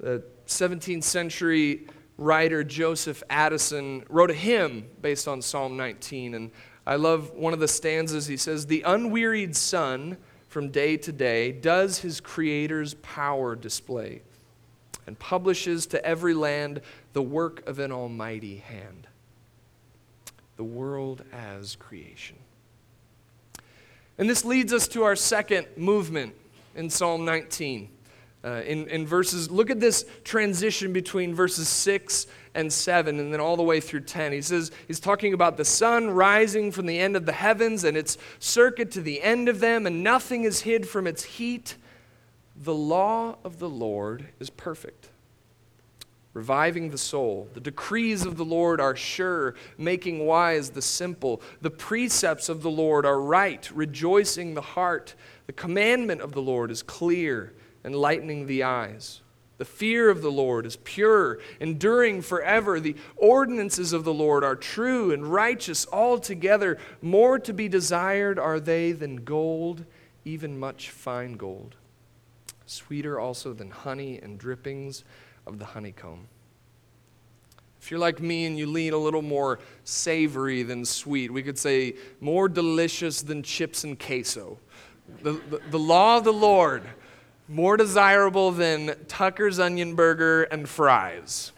The 0.00 0.24
17th 0.48 1.04
century 1.04 1.86
writer 2.20 2.62
Joseph 2.62 3.22
Addison 3.30 4.04
wrote 4.08 4.30
a 4.30 4.34
hymn 4.34 4.86
based 5.00 5.26
on 5.26 5.42
Psalm 5.42 5.76
19. 5.76 6.34
And 6.34 6.50
I 6.86 6.96
love 6.96 7.32
one 7.32 7.52
of 7.52 7.58
the 7.58 7.66
stanzas. 7.66 8.26
He 8.26 8.36
says, 8.36 8.66
The 8.66 8.82
unwearied 8.82 9.56
sun 9.56 10.18
from 10.46 10.68
day 10.68 10.96
to 10.98 11.12
day 11.12 11.50
does 11.50 11.98
his 11.98 12.20
Creator's 12.20 12.94
power 12.94 13.56
display 13.56 14.22
and 15.06 15.18
publishes 15.18 15.86
to 15.86 16.04
every 16.04 16.34
land 16.34 16.82
the 17.14 17.22
work 17.22 17.66
of 17.66 17.78
an 17.78 17.90
almighty 17.90 18.58
hand. 18.58 19.08
The 20.56 20.64
world 20.64 21.24
as 21.32 21.74
creation. 21.74 22.36
And 24.18 24.28
this 24.28 24.44
leads 24.44 24.74
us 24.74 24.86
to 24.88 25.04
our 25.04 25.16
second 25.16 25.66
movement 25.76 26.34
in 26.74 26.90
Psalm 26.90 27.24
19. 27.24 27.88
Uh, 28.42 28.62
in, 28.66 28.88
in 28.88 29.06
verses, 29.06 29.50
look 29.50 29.68
at 29.68 29.80
this 29.80 30.06
transition 30.24 30.92
between 30.92 31.34
verses 31.34 31.68
6 31.68 32.26
and 32.54 32.72
7 32.72 33.20
and 33.20 33.32
then 33.32 33.40
all 33.40 33.56
the 33.56 33.62
way 33.62 33.80
through 33.80 34.00
10. 34.00 34.32
He 34.32 34.40
says, 34.40 34.70
he's 34.88 35.00
talking 35.00 35.34
about 35.34 35.56
the 35.56 35.64
sun 35.64 36.10
rising 36.10 36.72
from 36.72 36.86
the 36.86 36.98
end 36.98 37.16
of 37.16 37.26
the 37.26 37.32
heavens 37.32 37.84
and 37.84 37.96
its 37.96 38.16
circuit 38.38 38.90
to 38.92 39.02
the 39.02 39.22
end 39.22 39.48
of 39.48 39.60
them, 39.60 39.86
and 39.86 40.02
nothing 40.02 40.44
is 40.44 40.62
hid 40.62 40.88
from 40.88 41.06
its 41.06 41.22
heat. 41.22 41.76
The 42.56 42.74
law 42.74 43.36
of 43.44 43.58
the 43.58 43.68
Lord 43.68 44.28
is 44.38 44.48
perfect 44.48 45.10
reviving 46.32 46.90
the 46.90 46.98
soul. 46.98 47.48
The 47.54 47.60
decrees 47.60 48.24
of 48.24 48.36
the 48.36 48.44
Lord 48.44 48.80
are 48.80 48.94
sure, 48.94 49.54
making 49.76 50.24
wise 50.26 50.70
the 50.70 50.82
simple. 50.82 51.42
The 51.60 51.70
precepts 51.70 52.48
of 52.48 52.62
the 52.62 52.70
Lord 52.70 53.04
are 53.04 53.20
right, 53.20 53.68
rejoicing 53.74 54.54
the 54.54 54.60
heart. 54.60 55.14
The 55.46 55.52
commandment 55.52 56.20
of 56.20 56.32
the 56.32 56.42
Lord 56.42 56.70
is 56.70 56.82
clear, 56.82 57.52
enlightening 57.84 58.46
the 58.46 58.62
eyes. 58.62 59.20
The 59.58 59.64
fear 59.66 60.08
of 60.08 60.22
the 60.22 60.32
Lord 60.32 60.64
is 60.64 60.76
pure, 60.76 61.38
enduring 61.60 62.22
forever. 62.22 62.80
The 62.80 62.96
ordinances 63.16 63.92
of 63.92 64.04
the 64.04 64.14
Lord 64.14 64.42
are 64.42 64.56
true 64.56 65.12
and 65.12 65.30
righteous 65.30 65.86
altogether. 65.92 66.78
More 67.02 67.38
to 67.40 67.52
be 67.52 67.68
desired 67.68 68.38
are 68.38 68.58
they 68.58 68.92
than 68.92 69.16
gold, 69.16 69.84
even 70.24 70.58
much 70.58 70.88
fine 70.88 71.34
gold. 71.34 71.76
Sweeter 72.64 73.20
also 73.20 73.52
than 73.52 73.70
honey 73.70 74.18
and 74.18 74.38
drippings 74.38 75.04
of 75.46 75.58
the 75.58 75.66
honeycomb. 75.66 76.28
If 77.82 77.90
you're 77.90 78.00
like 78.00 78.20
me 78.20 78.46
and 78.46 78.58
you 78.58 78.66
lean 78.66 78.92
a 78.92 78.98
little 78.98 79.20
more 79.20 79.58
savory 79.84 80.62
than 80.62 80.84
sweet, 80.84 81.30
we 81.30 81.42
could 81.42 81.58
say 81.58 81.96
more 82.20 82.48
delicious 82.48 83.22
than 83.22 83.42
chips 83.42 83.84
and 83.84 83.98
queso. 83.98 84.58
The, 85.22 85.32
the, 85.32 85.60
the 85.70 85.78
law 85.78 86.18
of 86.18 86.24
the 86.24 86.32
Lord, 86.32 86.84
more 87.50 87.76
desirable 87.76 88.52
than 88.52 88.94
Tucker's 89.08 89.58
onion 89.58 89.96
burger 89.96 90.44
and 90.44 90.68
fries. 90.68 91.50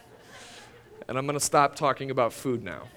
And 1.07 1.19
I'm 1.19 1.27
going 1.27 1.37
to 1.37 1.45
stop 1.45 1.75
talking 1.75 2.09
about 2.09 2.33
food 2.33 2.63
now. 2.63 2.87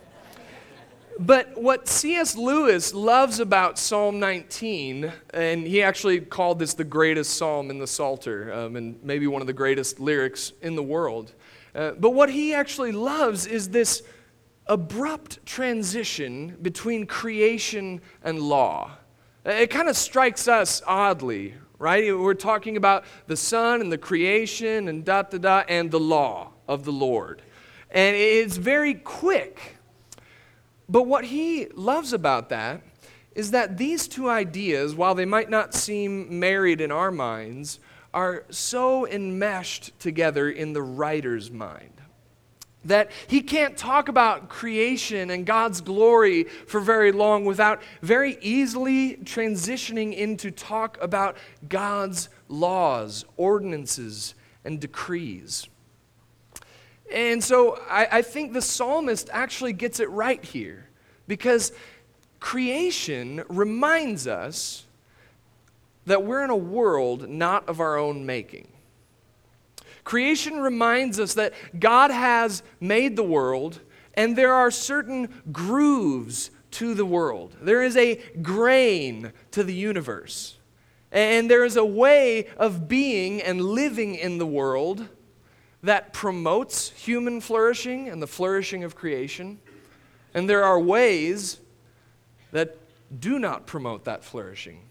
But 1.18 1.60
what 1.60 1.88
C.S. 1.88 2.36
Lewis 2.36 2.94
loves 2.94 3.38
about 3.38 3.78
Psalm 3.78 4.18
19, 4.18 5.12
and 5.34 5.66
he 5.66 5.82
actually 5.82 6.20
called 6.20 6.58
this 6.58 6.72
the 6.72 6.84
greatest 6.84 7.34
psalm 7.34 7.70
in 7.70 7.78
the 7.78 7.86
Psalter, 7.86 8.52
um, 8.52 8.76
and 8.76 9.02
maybe 9.02 9.26
one 9.26 9.42
of 9.42 9.46
the 9.46 9.52
greatest 9.52 10.00
lyrics 10.00 10.52
in 10.62 10.74
the 10.74 10.82
world. 10.82 11.34
Uh, 11.74 11.90
but 11.92 12.10
what 12.10 12.30
he 12.30 12.54
actually 12.54 12.92
loves 12.92 13.46
is 13.46 13.68
this 13.68 14.02
abrupt 14.66 15.44
transition 15.44 16.56
between 16.62 17.06
creation 17.06 18.00
and 18.22 18.40
law. 18.40 18.92
Uh, 19.46 19.50
it 19.50 19.70
kind 19.70 19.88
of 19.88 19.96
strikes 19.96 20.48
us 20.48 20.82
oddly, 20.86 21.54
right? 21.78 22.16
We're 22.16 22.34
talking 22.34 22.76
about 22.76 23.04
the 23.26 23.36
sun 23.36 23.80
and 23.80 23.92
the 23.92 23.98
creation 23.98 24.88
and 24.88 25.04
da 25.04 25.22
da 25.22 25.38
da 25.38 25.64
and 25.68 25.90
the 25.90 26.00
law 26.00 26.52
of 26.66 26.84
the 26.84 26.92
Lord. 26.92 27.42
And 27.90 28.16
it's 28.16 28.56
very 28.56 28.94
quick 28.94 29.76
but 30.88 31.02
what 31.02 31.24
he 31.24 31.66
loves 31.74 32.12
about 32.12 32.48
that 32.50 32.82
is 33.34 33.50
that 33.50 33.76
these 33.76 34.08
two 34.08 34.30
ideas, 34.30 34.94
while 34.94 35.14
they 35.14 35.24
might 35.24 35.50
not 35.50 35.74
seem 35.74 36.38
married 36.38 36.80
in 36.80 36.90
our 36.90 37.10
minds, 37.10 37.80
are 38.14 38.44
so 38.50 39.06
enmeshed 39.06 39.98
together 39.98 40.48
in 40.48 40.72
the 40.72 40.82
writer's 40.82 41.50
mind 41.50 41.95
that 42.88 43.10
he 43.26 43.40
can't 43.40 43.76
talk 43.76 44.08
about 44.08 44.48
creation 44.48 45.30
and 45.30 45.46
God's 45.46 45.80
glory 45.80 46.44
for 46.44 46.80
very 46.80 47.12
long 47.12 47.44
without 47.44 47.82
very 48.02 48.38
easily 48.40 49.16
transitioning 49.16 50.14
into 50.14 50.50
talk 50.50 50.98
about 51.00 51.36
God's 51.68 52.28
laws, 52.48 53.24
ordinances, 53.36 54.34
and 54.64 54.80
decrees. 54.80 55.68
And 57.12 57.42
so 57.42 57.80
I, 57.88 58.08
I 58.12 58.22
think 58.22 58.52
the 58.52 58.62
psalmist 58.62 59.30
actually 59.32 59.72
gets 59.72 60.00
it 60.00 60.10
right 60.10 60.44
here 60.44 60.88
because 61.28 61.72
creation 62.40 63.44
reminds 63.48 64.26
us 64.26 64.86
that 66.06 66.24
we're 66.24 66.44
in 66.44 66.50
a 66.50 66.56
world 66.56 67.28
not 67.28 67.68
of 67.68 67.80
our 67.80 67.96
own 67.96 68.26
making. 68.26 68.68
Creation 70.06 70.60
reminds 70.60 71.18
us 71.18 71.34
that 71.34 71.52
God 71.80 72.12
has 72.12 72.62
made 72.78 73.16
the 73.16 73.24
world 73.24 73.80
and 74.14 74.38
there 74.38 74.54
are 74.54 74.70
certain 74.70 75.42
grooves 75.50 76.52
to 76.70 76.94
the 76.94 77.04
world. 77.04 77.56
There 77.60 77.82
is 77.82 77.96
a 77.96 78.14
grain 78.40 79.32
to 79.50 79.64
the 79.64 79.74
universe. 79.74 80.58
And 81.10 81.50
there 81.50 81.64
is 81.64 81.74
a 81.74 81.84
way 81.84 82.46
of 82.56 82.86
being 82.86 83.42
and 83.42 83.60
living 83.60 84.14
in 84.14 84.38
the 84.38 84.46
world 84.46 85.08
that 85.82 86.12
promotes 86.12 86.90
human 86.90 87.40
flourishing 87.40 88.08
and 88.08 88.22
the 88.22 88.28
flourishing 88.28 88.84
of 88.84 88.94
creation. 88.94 89.58
And 90.34 90.48
there 90.48 90.62
are 90.62 90.78
ways 90.78 91.58
that 92.52 92.76
do 93.18 93.40
not 93.40 93.66
promote 93.66 94.04
that 94.04 94.22
flourishing. 94.22 94.82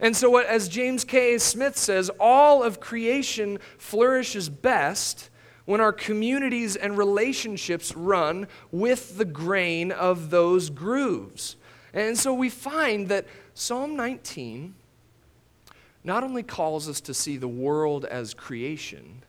And 0.00 0.16
so, 0.16 0.30
what, 0.30 0.46
as 0.46 0.68
James 0.68 1.04
K. 1.04 1.38
Smith 1.38 1.76
says, 1.76 2.10
all 2.20 2.62
of 2.62 2.80
creation 2.80 3.58
flourishes 3.78 4.48
best 4.48 5.30
when 5.64 5.80
our 5.80 5.92
communities 5.92 6.76
and 6.76 6.96
relationships 6.96 7.94
run 7.94 8.46
with 8.70 9.18
the 9.18 9.24
grain 9.24 9.92
of 9.92 10.30
those 10.30 10.70
grooves. 10.70 11.56
And 11.92 12.16
so 12.16 12.32
we 12.32 12.48
find 12.48 13.08
that 13.08 13.26
Psalm 13.54 13.96
19 13.96 14.74
not 16.04 16.24
only 16.24 16.42
calls 16.42 16.88
us 16.88 17.00
to 17.02 17.12
see 17.12 17.36
the 17.36 17.48
world 17.48 18.04
as 18.04 18.32
creation, 18.32 19.24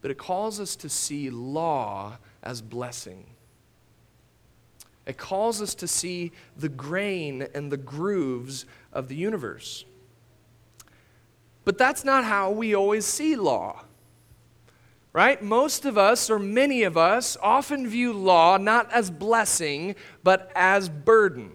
but 0.00 0.10
it 0.10 0.18
calls 0.18 0.60
us 0.60 0.76
to 0.76 0.88
see 0.88 1.30
law 1.30 2.18
as 2.42 2.62
blessing. 2.62 3.24
It 5.06 5.16
calls 5.16 5.60
us 5.60 5.74
to 5.76 5.88
see 5.88 6.32
the 6.56 6.68
grain 6.68 7.48
and 7.54 7.72
the 7.72 7.76
grooves 7.76 8.64
of 8.92 9.08
the 9.08 9.16
universe. 9.16 9.84
But 11.64 11.78
that's 11.78 12.04
not 12.04 12.24
how 12.24 12.50
we 12.50 12.74
always 12.74 13.04
see 13.04 13.36
law. 13.36 13.84
Right? 15.12 15.40
Most 15.42 15.84
of 15.84 15.96
us, 15.96 16.28
or 16.28 16.38
many 16.38 16.82
of 16.82 16.96
us, 16.96 17.36
often 17.40 17.86
view 17.86 18.12
law 18.12 18.56
not 18.56 18.90
as 18.92 19.10
blessing, 19.10 19.94
but 20.24 20.50
as 20.56 20.88
burden. 20.88 21.52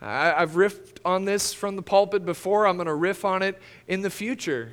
I, 0.00 0.40
have 0.40 0.52
riffed 0.52 0.98
on 1.04 1.24
this 1.24 1.52
from 1.52 1.76
the 1.76 1.82
pulpit 1.82 2.24
before. 2.24 2.66
I'm 2.66 2.76
going 2.76 2.86
to 2.86 2.94
riff 2.94 3.24
on 3.24 3.42
it 3.42 3.60
in 3.88 4.02
the 4.02 4.10
future. 4.10 4.70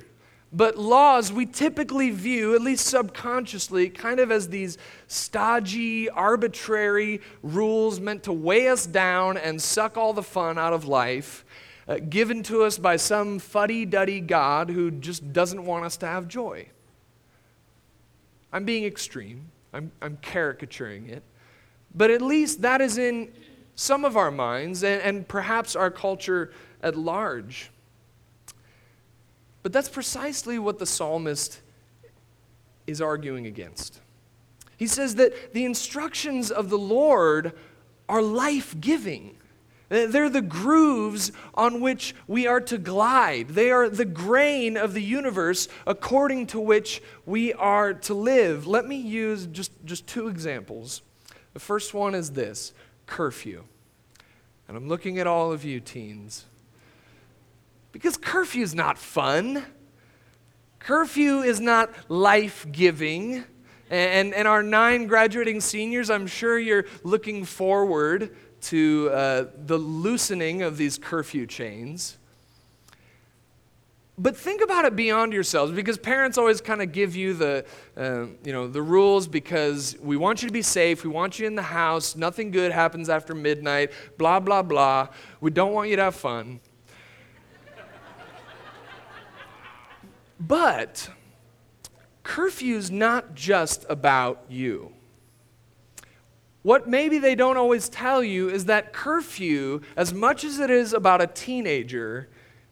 But 0.52 0.76
laws 0.76 1.32
we 1.32 1.46
typically 1.46 2.10
view, 2.10 2.54
at 2.54 2.60
least 2.60 2.86
subconsciously, 2.86 3.88
kind 3.88 4.20
of 4.20 4.30
as 4.30 4.48
these 4.48 4.76
stodgy, 5.06 6.10
arbitrary 6.10 7.22
rules 7.42 7.98
meant 7.98 8.24
to 8.24 8.32
weigh 8.32 8.68
us 8.68 8.84
down 8.84 9.38
and 9.38 9.60
suck 9.60 9.96
all 9.96 10.12
the 10.12 10.22
fun 10.22 10.58
out 10.58 10.74
of 10.74 10.84
life, 10.84 11.46
uh, 11.88 11.98
given 11.98 12.42
to 12.44 12.62
us 12.62 12.78
by 12.78 12.96
some 12.96 13.38
fuddy 13.38 13.84
duddy 13.84 14.20
God 14.20 14.70
who 14.70 14.90
just 14.90 15.32
doesn't 15.32 15.64
want 15.64 15.84
us 15.84 15.96
to 15.98 16.06
have 16.06 16.28
joy. 16.28 16.68
I'm 18.52 18.64
being 18.64 18.84
extreme, 18.84 19.50
I'm, 19.72 19.90
I'm 20.00 20.18
caricaturing 20.18 21.08
it. 21.08 21.22
But 21.94 22.10
at 22.10 22.22
least 22.22 22.62
that 22.62 22.80
is 22.80 22.98
in 22.98 23.32
some 23.74 24.04
of 24.04 24.16
our 24.16 24.30
minds 24.30 24.84
and, 24.84 25.00
and 25.02 25.28
perhaps 25.28 25.74
our 25.74 25.90
culture 25.90 26.52
at 26.82 26.96
large. 26.96 27.70
But 29.62 29.72
that's 29.72 29.88
precisely 29.88 30.58
what 30.58 30.78
the 30.78 30.86
psalmist 30.86 31.60
is 32.86 33.00
arguing 33.00 33.46
against. 33.46 34.00
He 34.76 34.86
says 34.86 35.14
that 35.16 35.52
the 35.52 35.64
instructions 35.64 36.50
of 36.50 36.68
the 36.68 36.78
Lord 36.78 37.52
are 38.08 38.20
life 38.20 38.74
giving. 38.80 39.36
Uh, 39.92 40.06
they're 40.06 40.30
the 40.30 40.40
grooves 40.40 41.32
on 41.54 41.80
which 41.80 42.14
we 42.26 42.46
are 42.46 42.60
to 42.62 42.78
glide. 42.78 43.48
They 43.50 43.70
are 43.70 43.90
the 43.90 44.06
grain 44.06 44.78
of 44.78 44.94
the 44.94 45.02
universe 45.02 45.68
according 45.86 46.46
to 46.48 46.60
which 46.60 47.02
we 47.26 47.52
are 47.52 47.92
to 47.92 48.14
live. 48.14 48.66
Let 48.66 48.86
me 48.86 48.96
use 48.96 49.46
just, 49.46 49.72
just 49.84 50.06
two 50.06 50.28
examples. 50.28 51.02
The 51.52 51.60
first 51.60 51.92
one 51.92 52.14
is 52.14 52.30
this 52.30 52.72
curfew. 53.04 53.64
And 54.66 54.76
I'm 54.76 54.88
looking 54.88 55.18
at 55.18 55.26
all 55.26 55.52
of 55.52 55.64
you 55.64 55.78
teens. 55.80 56.46
Because 57.90 58.16
curfew 58.16 58.62
is 58.62 58.74
not 58.74 58.96
fun. 58.96 59.66
Curfew 60.78 61.40
is 61.40 61.60
not 61.60 61.90
life 62.08 62.64
giving. 62.72 63.44
And, 63.90 64.32
and 64.32 64.48
our 64.48 64.62
nine 64.62 65.06
graduating 65.06 65.60
seniors, 65.60 66.08
I'm 66.08 66.26
sure 66.26 66.58
you're 66.58 66.86
looking 67.04 67.44
forward 67.44 68.34
to 68.62 69.10
uh, 69.12 69.44
the 69.66 69.78
loosening 69.78 70.62
of 70.62 70.76
these 70.76 70.98
curfew 70.98 71.46
chains. 71.46 72.16
But 74.18 74.36
think 74.36 74.62
about 74.62 74.84
it 74.84 74.94
beyond 74.94 75.32
yourselves 75.32 75.72
because 75.72 75.96
parents 75.98 76.36
always 76.36 76.60
kind 76.60 76.82
of 76.82 76.92
give 76.92 77.16
you 77.16 77.34
the, 77.34 77.64
uh, 77.96 78.26
you 78.44 78.52
know, 78.52 78.68
the 78.68 78.82
rules 78.82 79.26
because 79.26 79.96
we 80.00 80.16
want 80.16 80.42
you 80.42 80.48
to 80.48 80.52
be 80.52 80.62
safe, 80.62 81.02
we 81.02 81.10
want 81.10 81.38
you 81.38 81.46
in 81.46 81.54
the 81.54 81.62
house, 81.62 82.14
nothing 82.14 82.50
good 82.50 82.72
happens 82.72 83.08
after 83.08 83.34
midnight, 83.34 83.90
blah, 84.18 84.38
blah, 84.38 84.62
blah. 84.62 85.08
We 85.40 85.50
don't 85.50 85.72
want 85.72 85.88
you 85.88 85.96
to 85.96 86.02
have 86.02 86.14
fun. 86.14 86.60
but 90.38 91.08
curfew's 92.22 92.90
not 92.90 93.34
just 93.34 93.86
about 93.88 94.44
you. 94.48 94.92
What 96.62 96.88
maybe 96.88 97.18
they 97.18 97.34
don't 97.34 97.56
always 97.56 97.88
tell 97.88 98.22
you 98.22 98.48
is 98.48 98.66
that 98.66 98.92
curfew, 98.92 99.80
as 99.96 100.14
much 100.14 100.44
as 100.44 100.60
it 100.60 100.70
is 100.70 100.92
about 100.92 101.20
a 101.20 101.26
teenager, 101.26 102.28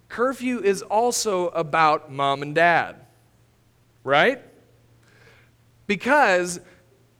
curfew 0.09 0.61
is 0.62 0.83
also 0.83 1.48
about 1.48 2.11
mom 2.11 2.42
and 2.42 2.55
dad, 2.55 2.96
right? 4.05 4.42
Because, 5.88 6.61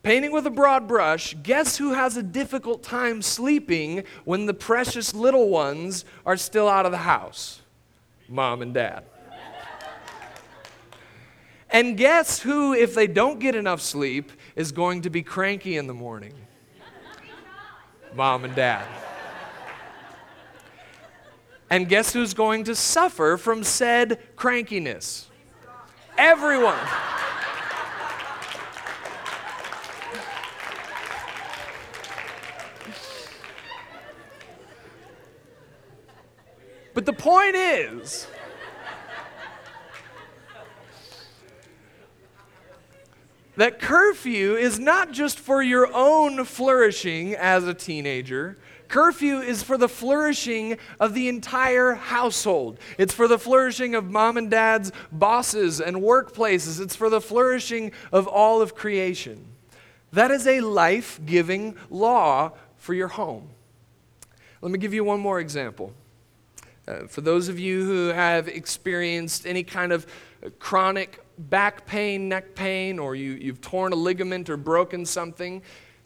painting 0.05 0.31
with 0.31 0.47
a 0.47 0.51
broad 0.51 0.87
brush, 0.87 1.35
guess 1.43 1.77
who 1.79 1.93
has 1.95 2.17
a 2.17 2.23
difficult 2.23 2.85
time 2.85 3.21
sleeping 3.21 4.05
when 4.25 4.47
the 4.47 4.55
precious 4.55 5.13
little 5.13 5.49
ones 5.49 6.05
are 6.25 6.37
still 6.37 6.69
out 6.69 6.87
of 6.87 6.93
the 6.93 6.99
house? 6.99 7.63
Mom 8.29 8.63
and 8.63 8.73
dad. 8.73 9.05
And 11.69 11.97
guess 11.97 12.41
who, 12.41 12.75
if 12.75 12.95
they 12.95 13.07
don't 13.09 13.41
get 13.41 13.57
enough 13.57 13.81
sleep, 13.81 14.31
is 14.55 14.71
going 14.71 15.03
to 15.03 15.11
be 15.11 15.23
cranky 15.23 15.77
in 15.77 15.89
the 15.89 15.95
morning? 15.95 16.35
Mom 18.15 18.45
and 18.45 18.55
dad. 18.55 18.87
And 21.71 21.89
guess 21.89 22.13
who's 22.13 22.35
going 22.35 22.65
to 22.65 22.75
suffer 22.75 23.37
from 23.37 23.63
said 23.63 24.19
crankiness? 24.37 25.27
Everyone. 26.19 26.79
But 36.93 37.07
the 37.07 37.13
point 37.13 37.55
is, 37.55 38.27
that 43.61 43.79
curfew 43.79 44.57
is 44.57 44.79
not 44.79 45.13
just 45.13 45.39
for 45.39 45.63
your 45.63 45.89
own 45.93 46.47
flourishing 46.47 47.35
as 47.35 47.65
a 47.65 47.75
teenager, 47.75 48.57
Curfew 48.89 49.39
is 49.39 49.63
for 49.63 49.79
the 49.79 49.89
flourishing 49.89 50.77
of 50.99 51.15
the 51.15 51.29
entire 51.29 51.95
household. 51.95 52.81
It's 52.99 53.15
for 53.15 53.29
the 53.29 53.39
flourishing 53.39 53.95
of 53.95 54.11
mom 54.11 54.37
and 54.37 54.51
dad's 54.51 54.91
bosses 55.13 55.81
and 55.81 55.99
workplaces. 55.99 56.81
It's 56.81 56.97
for 56.97 57.09
the 57.09 57.21
flourishing 57.21 57.93
of 58.11 58.27
all 58.27 58.61
of 58.61 58.75
creation. 58.75 59.45
That 60.13 60.33
is 60.33 60.45
a 60.45 60.61
life 60.61 61.21
giving 61.25 61.77
law 61.89 62.51
for 62.79 62.93
your 62.95 63.09
home. 63.09 63.51
Let 64.61 64.73
me 64.73 64.79
give 64.79 64.93
you 64.93 65.05
one 65.05 65.21
more 65.21 65.39
example. 65.39 65.93
Uh, 66.89 67.07
for 67.07 67.21
those 67.21 67.49
of 67.49 67.61
you 67.61 67.85
who 67.85 68.09
have 68.09 68.49
experienced 68.49 69.47
any 69.47 69.63
kind 69.63 69.93
of 69.93 70.05
chronic 70.59 71.25
back 71.49 71.87
pain, 71.87 72.29
neck 72.29 72.55
pain, 72.55 72.99
or 72.99 73.15
you, 73.15 73.33
you've 73.33 73.61
torn 73.61 73.93
a 73.93 73.97
ligament 73.97 74.51
or 74.51 74.57
broken 74.57 75.07
something, 75.07 75.63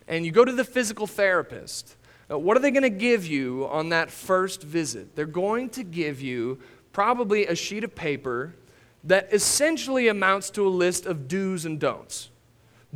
and 0.06 0.24
you 0.24 0.32
go 0.32 0.44
to 0.44 0.52
the 0.52 0.64
physical 0.64 1.06
therapist, 1.06 1.96
uh, 2.30 2.38
what 2.38 2.56
are 2.56 2.60
they 2.60 2.70
going 2.70 2.82
to 2.82 2.90
give 2.90 3.26
you 3.26 3.66
on 3.70 3.90
that 3.90 4.10
first 4.10 4.62
visit? 4.62 5.14
They're 5.16 5.26
going 5.26 5.70
to 5.70 5.82
give 5.82 6.20
you 6.20 6.58
probably 6.92 7.46
a 7.46 7.54
sheet 7.54 7.84
of 7.84 7.94
paper 7.94 8.54
that 9.02 9.32
essentially 9.32 10.08
amounts 10.08 10.50
to 10.50 10.66
a 10.66 10.70
list 10.70 11.04
of 11.04 11.28
do's 11.28 11.64
and 11.64 11.78
don'ts. 11.78 12.30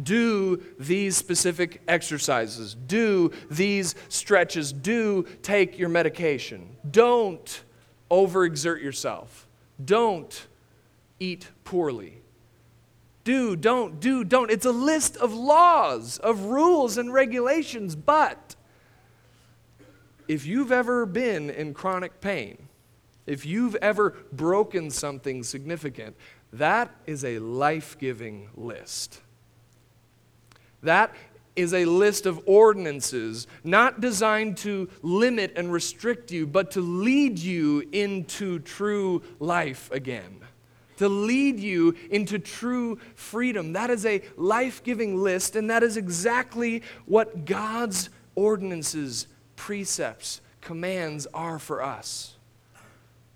Do 0.01 0.62
these 0.79 1.16
specific 1.16 1.83
exercises. 1.88 2.74
Do 2.74 3.33
these 3.51 3.94
stretches. 4.09 4.72
Do 4.72 5.24
take 5.42 5.79
your 5.79 5.88
medication. 5.88 6.77
Don't 6.88 7.62
overexert 8.11 8.81
yourself. 8.81 9.46
Don't 9.85 10.46
eat 11.18 11.48
poorly. 11.64 12.20
Do, 13.28 13.56
don't, 13.56 14.00
do, 14.00 14.24
don't. 14.24 14.50
It's 14.50 14.64
a 14.64 14.72
list 14.72 15.18
of 15.18 15.34
laws, 15.34 16.16
of 16.16 16.44
rules 16.46 16.96
and 16.96 17.12
regulations, 17.12 17.94
but 17.94 18.56
if 20.26 20.46
you've 20.46 20.72
ever 20.72 21.04
been 21.04 21.50
in 21.50 21.74
chronic 21.74 22.22
pain, 22.22 22.56
if 23.26 23.44
you've 23.44 23.74
ever 23.82 24.16
broken 24.32 24.90
something 24.90 25.42
significant, 25.42 26.16
that 26.54 26.90
is 27.04 27.22
a 27.22 27.38
life 27.38 27.98
giving 27.98 28.48
list. 28.54 29.20
That 30.82 31.14
is 31.54 31.74
a 31.74 31.84
list 31.84 32.24
of 32.24 32.40
ordinances 32.46 33.46
not 33.62 34.00
designed 34.00 34.56
to 34.58 34.88
limit 35.02 35.52
and 35.54 35.70
restrict 35.70 36.30
you, 36.30 36.46
but 36.46 36.70
to 36.70 36.80
lead 36.80 37.38
you 37.38 37.86
into 37.92 38.60
true 38.60 39.22
life 39.38 39.90
again 39.92 40.47
to 40.98 41.08
lead 41.08 41.58
you 41.58 41.96
into 42.11 42.38
true 42.38 42.98
freedom. 43.14 43.72
That 43.72 43.90
is 43.90 44.04
a 44.04 44.22
life 44.37 44.84
giving 44.84 45.16
list, 45.16 45.56
and 45.56 45.70
that 45.70 45.82
is 45.82 45.96
exactly 45.96 46.82
what 47.06 47.44
God's 47.44 48.11
ordinances, 48.34 49.26
precepts, 49.56 50.40
commands 50.61 51.26
are 51.32 51.58
for 51.58 51.82
us. 51.82 52.34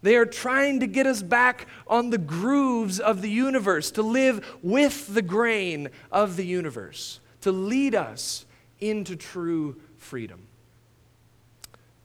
They 0.02 0.16
are 0.16 0.26
trying 0.26 0.80
to 0.80 0.88
get 0.88 1.06
us 1.06 1.22
back 1.22 1.66
on 1.86 2.10
the 2.10 2.18
grooves 2.18 2.98
of 2.98 3.22
the 3.22 3.30
universe, 3.30 3.92
to 3.92 4.02
live 4.02 4.44
with 4.62 5.14
the 5.14 5.22
grain 5.22 5.88
of 6.10 6.36
the 6.36 6.44
universe, 6.44 7.20
to 7.42 7.52
lead 7.52 7.94
us 7.94 8.44
into 8.80 9.14
true 9.14 9.80
freedom. 9.98 10.48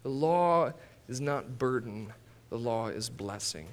The 0.04 0.10
law 0.10 0.74
is 1.08 1.20
not 1.20 1.58
burden, 1.58 2.14
the 2.50 2.60
law 2.60 2.88
is 2.90 3.10
blessing. 3.10 3.68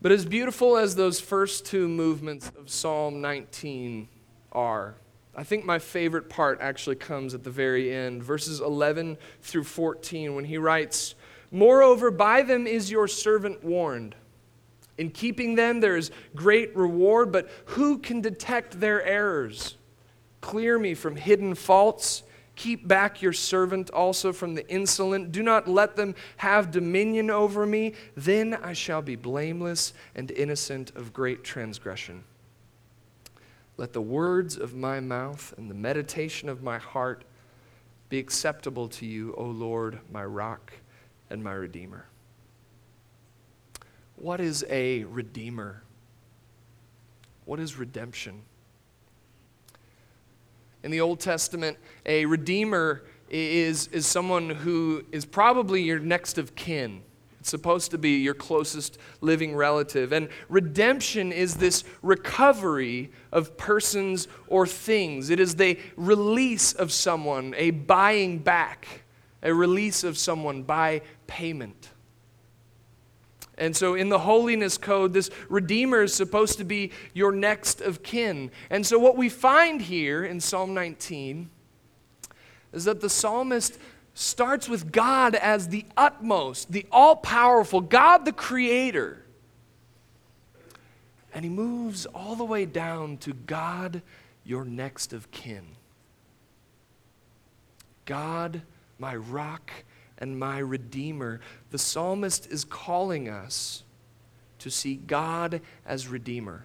But 0.00 0.12
as 0.12 0.24
beautiful 0.24 0.76
as 0.76 0.94
those 0.94 1.20
first 1.20 1.66
two 1.66 1.88
movements 1.88 2.52
of 2.56 2.70
Psalm 2.70 3.20
19 3.20 4.08
are, 4.52 4.94
I 5.34 5.42
think 5.42 5.64
my 5.64 5.80
favorite 5.80 6.28
part 6.28 6.60
actually 6.60 6.96
comes 6.96 7.34
at 7.34 7.42
the 7.42 7.50
very 7.50 7.92
end, 7.92 8.22
verses 8.22 8.60
11 8.60 9.18
through 9.42 9.64
14, 9.64 10.36
when 10.36 10.44
he 10.44 10.56
writes, 10.56 11.16
Moreover, 11.50 12.10
by 12.10 12.42
them 12.42 12.66
is 12.66 12.90
your 12.90 13.08
servant 13.08 13.64
warned. 13.64 14.14
In 14.98 15.10
keeping 15.10 15.56
them, 15.56 15.80
there 15.80 15.96
is 15.96 16.10
great 16.34 16.76
reward, 16.76 17.32
but 17.32 17.48
who 17.66 17.98
can 17.98 18.20
detect 18.20 18.80
their 18.80 19.02
errors? 19.04 19.76
Clear 20.40 20.78
me 20.78 20.94
from 20.94 21.16
hidden 21.16 21.54
faults 21.54 22.22
Keep 22.58 22.88
back 22.88 23.22
your 23.22 23.32
servant 23.32 23.88
also 23.90 24.32
from 24.32 24.56
the 24.56 24.68
insolent. 24.68 25.30
Do 25.30 25.44
not 25.44 25.68
let 25.68 25.94
them 25.94 26.16
have 26.38 26.72
dominion 26.72 27.30
over 27.30 27.64
me. 27.64 27.94
Then 28.16 28.52
I 28.52 28.72
shall 28.72 29.00
be 29.00 29.14
blameless 29.14 29.92
and 30.16 30.28
innocent 30.32 30.90
of 30.96 31.12
great 31.12 31.44
transgression. 31.44 32.24
Let 33.76 33.92
the 33.92 34.02
words 34.02 34.56
of 34.56 34.74
my 34.74 34.98
mouth 34.98 35.54
and 35.56 35.70
the 35.70 35.74
meditation 35.76 36.48
of 36.48 36.60
my 36.60 36.78
heart 36.78 37.22
be 38.08 38.18
acceptable 38.18 38.88
to 38.88 39.06
you, 39.06 39.36
O 39.38 39.44
Lord, 39.44 40.00
my 40.10 40.24
rock 40.24 40.72
and 41.30 41.44
my 41.44 41.52
redeemer. 41.52 42.06
What 44.16 44.40
is 44.40 44.64
a 44.68 45.04
redeemer? 45.04 45.84
What 47.44 47.60
is 47.60 47.76
redemption? 47.76 48.42
In 50.82 50.90
the 50.90 51.00
Old 51.00 51.20
Testament, 51.20 51.76
a 52.06 52.24
redeemer 52.26 53.02
is, 53.30 53.88
is 53.88 54.06
someone 54.06 54.50
who 54.50 55.04
is 55.12 55.24
probably 55.24 55.82
your 55.82 55.98
next 55.98 56.38
of 56.38 56.54
kin. 56.54 57.02
It's 57.40 57.50
supposed 57.50 57.90
to 57.92 57.98
be 57.98 58.18
your 58.18 58.34
closest 58.34 58.98
living 59.20 59.54
relative. 59.54 60.12
And 60.12 60.28
redemption 60.48 61.32
is 61.32 61.56
this 61.56 61.84
recovery 62.02 63.10
of 63.32 63.56
persons 63.56 64.28
or 64.48 64.66
things. 64.66 65.30
It 65.30 65.40
is 65.40 65.56
the 65.56 65.78
release 65.96 66.72
of 66.72 66.92
someone, 66.92 67.54
a 67.56 67.70
buying 67.70 68.38
back, 68.38 69.02
a 69.42 69.54
release 69.54 70.04
of 70.04 70.18
someone 70.18 70.62
by 70.62 71.02
payment. 71.26 71.90
And 73.58 73.76
so, 73.76 73.94
in 73.94 74.08
the 74.08 74.20
holiness 74.20 74.78
code, 74.78 75.12
this 75.12 75.30
Redeemer 75.48 76.04
is 76.04 76.14
supposed 76.14 76.58
to 76.58 76.64
be 76.64 76.92
your 77.12 77.32
next 77.32 77.80
of 77.80 78.02
kin. 78.04 78.52
And 78.70 78.86
so, 78.86 78.98
what 78.98 79.16
we 79.16 79.28
find 79.28 79.82
here 79.82 80.24
in 80.24 80.40
Psalm 80.40 80.74
19 80.74 81.50
is 82.72 82.84
that 82.84 83.00
the 83.00 83.10
psalmist 83.10 83.78
starts 84.14 84.68
with 84.68 84.92
God 84.92 85.34
as 85.34 85.68
the 85.68 85.84
utmost, 85.96 86.70
the 86.70 86.86
all 86.92 87.16
powerful, 87.16 87.80
God 87.80 88.24
the 88.24 88.32
Creator. 88.32 89.24
And 91.34 91.44
he 91.44 91.50
moves 91.50 92.06
all 92.06 92.36
the 92.36 92.44
way 92.44 92.64
down 92.64 93.16
to 93.18 93.32
God, 93.32 94.02
your 94.44 94.64
next 94.64 95.12
of 95.12 95.30
kin. 95.30 95.64
God, 98.06 98.62
my 98.98 99.16
rock 99.16 99.70
and 100.18 100.38
my 100.38 100.58
Redeemer. 100.58 101.40
The 101.70 101.78
psalmist 101.78 102.46
is 102.50 102.64
calling 102.64 103.28
us 103.28 103.84
to 104.58 104.70
see 104.70 104.96
God 104.96 105.60
as 105.86 106.08
Redeemer. 106.08 106.64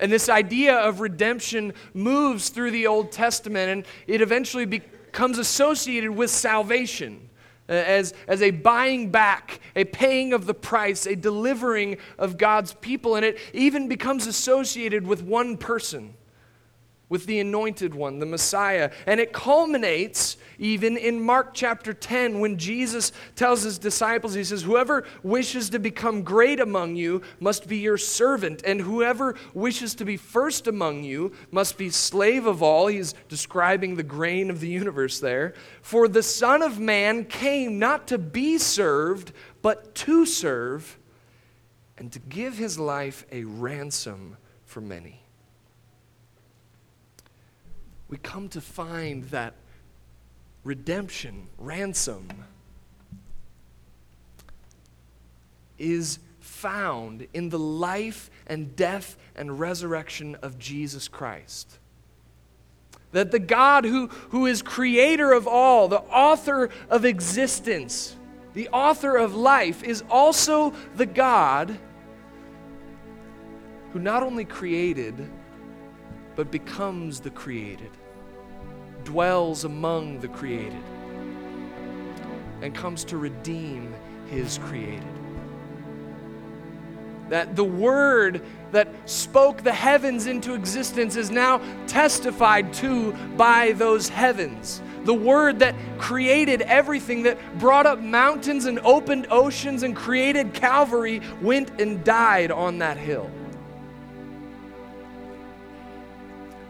And 0.00 0.12
this 0.12 0.28
idea 0.28 0.76
of 0.76 1.00
redemption 1.00 1.72
moves 1.92 2.50
through 2.50 2.70
the 2.70 2.86
Old 2.86 3.10
Testament 3.10 3.70
and 3.70 3.84
it 4.06 4.20
eventually 4.20 4.64
becomes 4.64 5.38
associated 5.38 6.10
with 6.10 6.30
salvation 6.30 7.28
uh, 7.68 7.72
as, 7.72 8.14
as 8.28 8.40
a 8.40 8.50
buying 8.50 9.10
back, 9.10 9.60
a 9.74 9.84
paying 9.84 10.32
of 10.32 10.46
the 10.46 10.54
price, 10.54 11.04
a 11.06 11.16
delivering 11.16 11.98
of 12.16 12.38
God's 12.38 12.74
people. 12.74 13.16
And 13.16 13.24
it 13.24 13.38
even 13.52 13.88
becomes 13.88 14.26
associated 14.26 15.06
with 15.06 15.22
one 15.22 15.56
person 15.56 16.14
with 17.08 17.26
the 17.26 17.40
anointed 17.40 17.94
one, 17.94 18.18
the 18.18 18.26
Messiah. 18.26 18.90
And 19.06 19.18
it 19.20 19.32
culminates 19.32 20.36
even 20.58 20.96
in 20.96 21.20
Mark 21.20 21.54
chapter 21.54 21.92
10 21.92 22.40
when 22.40 22.58
Jesus 22.58 23.12
tells 23.36 23.62
his 23.62 23.78
disciples, 23.78 24.34
He 24.34 24.44
says, 24.44 24.62
Whoever 24.62 25.04
wishes 25.22 25.70
to 25.70 25.78
become 25.78 26.22
great 26.22 26.60
among 26.60 26.96
you 26.96 27.22
must 27.40 27.68
be 27.68 27.78
your 27.78 27.98
servant, 27.98 28.62
and 28.64 28.80
whoever 28.80 29.36
wishes 29.54 29.94
to 29.96 30.04
be 30.04 30.16
first 30.16 30.66
among 30.66 31.04
you 31.04 31.32
must 31.50 31.78
be 31.78 31.90
slave 31.90 32.46
of 32.46 32.62
all. 32.62 32.88
He's 32.88 33.14
describing 33.28 33.96
the 33.96 34.02
grain 34.02 34.50
of 34.50 34.60
the 34.60 34.68
universe 34.68 35.20
there. 35.20 35.54
For 35.80 36.08
the 36.08 36.22
Son 36.22 36.62
of 36.62 36.78
Man 36.78 37.24
came 37.24 37.78
not 37.78 38.08
to 38.08 38.18
be 38.18 38.58
served, 38.58 39.32
but 39.62 39.94
to 39.96 40.26
serve, 40.26 40.98
and 41.96 42.12
to 42.12 42.18
give 42.18 42.58
his 42.58 42.78
life 42.78 43.24
a 43.30 43.44
ransom 43.44 44.36
for 44.64 44.80
many 44.80 45.22
we 48.08 48.16
come 48.18 48.48
to 48.48 48.60
find 48.60 49.24
that 49.24 49.54
redemption, 50.68 51.48
ransom, 51.56 52.28
is 55.78 56.18
found 56.40 57.26
in 57.32 57.48
the 57.48 57.58
life 57.58 58.30
and 58.46 58.76
death 58.76 59.16
and 59.34 59.58
resurrection 59.58 60.36
of 60.42 60.58
Jesus 60.58 61.08
Christ. 61.08 61.78
That 63.12 63.30
the 63.30 63.38
God 63.38 63.86
who, 63.86 64.08
who 64.28 64.44
is 64.44 64.60
creator 64.60 65.32
of 65.32 65.48
all, 65.48 65.88
the 65.88 66.02
author 66.02 66.68
of 66.90 67.06
existence, 67.06 68.14
the 68.52 68.68
author 68.68 69.16
of 69.16 69.34
life, 69.34 69.82
is 69.82 70.04
also 70.10 70.74
the 70.96 71.06
God 71.06 71.78
who 73.94 74.00
not 74.00 74.22
only 74.22 74.44
created, 74.44 75.30
but 76.36 76.50
becomes 76.50 77.20
the 77.20 77.30
created, 77.30 77.90
dwells 79.08 79.64
among 79.64 80.20
the 80.20 80.28
created, 80.28 80.82
and 82.60 82.74
comes 82.74 83.04
to 83.04 83.16
redeem 83.16 83.94
his 84.30 84.58
created. 84.58 85.02
That 87.30 87.56
the 87.56 87.64
word 87.64 88.42
that 88.72 88.88
spoke 89.08 89.62
the 89.62 89.72
heavens 89.72 90.26
into 90.26 90.52
existence 90.52 91.16
is 91.16 91.30
now 91.30 91.62
testified 91.86 92.74
to 92.74 93.12
by 93.38 93.72
those 93.72 94.10
heavens. 94.10 94.82
The 95.04 95.14
word 95.14 95.60
that 95.60 95.74
created 95.96 96.60
everything, 96.60 97.22
that 97.22 97.38
brought 97.58 97.86
up 97.86 98.00
mountains 98.00 98.66
and 98.66 98.78
opened 98.80 99.26
oceans 99.30 99.84
and 99.84 99.96
created 99.96 100.52
Calvary, 100.52 101.22
went 101.40 101.80
and 101.80 102.04
died 102.04 102.50
on 102.50 102.76
that 102.78 102.98
hill. 102.98 103.30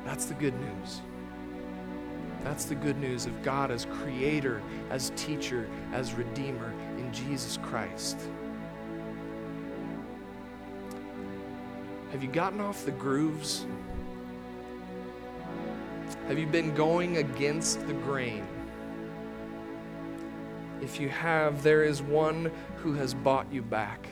That's 0.04 0.26
the 0.26 0.34
good 0.34 0.54
news. 0.54 1.00
That's 2.48 2.64
the 2.64 2.76
good 2.76 2.96
news 2.96 3.26
of 3.26 3.42
God 3.42 3.70
as 3.70 3.84
creator, 3.84 4.62
as 4.88 5.12
teacher, 5.16 5.68
as 5.92 6.14
redeemer 6.14 6.72
in 6.96 7.12
Jesus 7.12 7.58
Christ. 7.58 8.18
Have 12.10 12.22
you 12.22 12.30
gotten 12.30 12.58
off 12.62 12.86
the 12.86 12.90
grooves? 12.90 13.66
Have 16.26 16.38
you 16.38 16.46
been 16.46 16.74
going 16.74 17.18
against 17.18 17.86
the 17.86 17.92
grain? 17.92 18.46
If 20.80 20.98
you 20.98 21.10
have, 21.10 21.62
there 21.62 21.84
is 21.84 22.00
one 22.00 22.50
who 22.76 22.94
has 22.94 23.12
bought 23.12 23.52
you 23.52 23.60
back, 23.60 24.08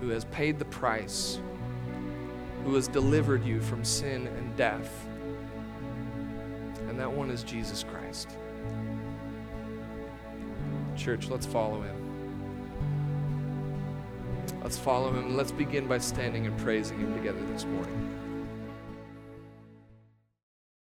who 0.00 0.08
has 0.08 0.24
paid 0.24 0.58
the 0.58 0.64
price 0.64 1.38
who 2.64 2.74
has 2.74 2.88
delivered 2.88 3.44
you 3.46 3.62
from 3.62 3.82
sin 3.82 4.26
and 4.26 4.56
death. 4.56 5.07
One 7.18 7.30
is 7.32 7.42
Jesus 7.42 7.82
Christ. 7.82 8.28
Church, 10.96 11.28
let's 11.28 11.46
follow 11.46 11.82
him. 11.82 11.96
Let's 14.62 14.78
follow 14.78 15.12
him. 15.12 15.36
Let's 15.36 15.50
begin 15.50 15.88
by 15.88 15.98
standing 15.98 16.46
and 16.46 16.56
praising 16.60 17.00
him 17.00 17.12
together 17.14 17.44
this 17.46 17.64
morning. 17.64 18.27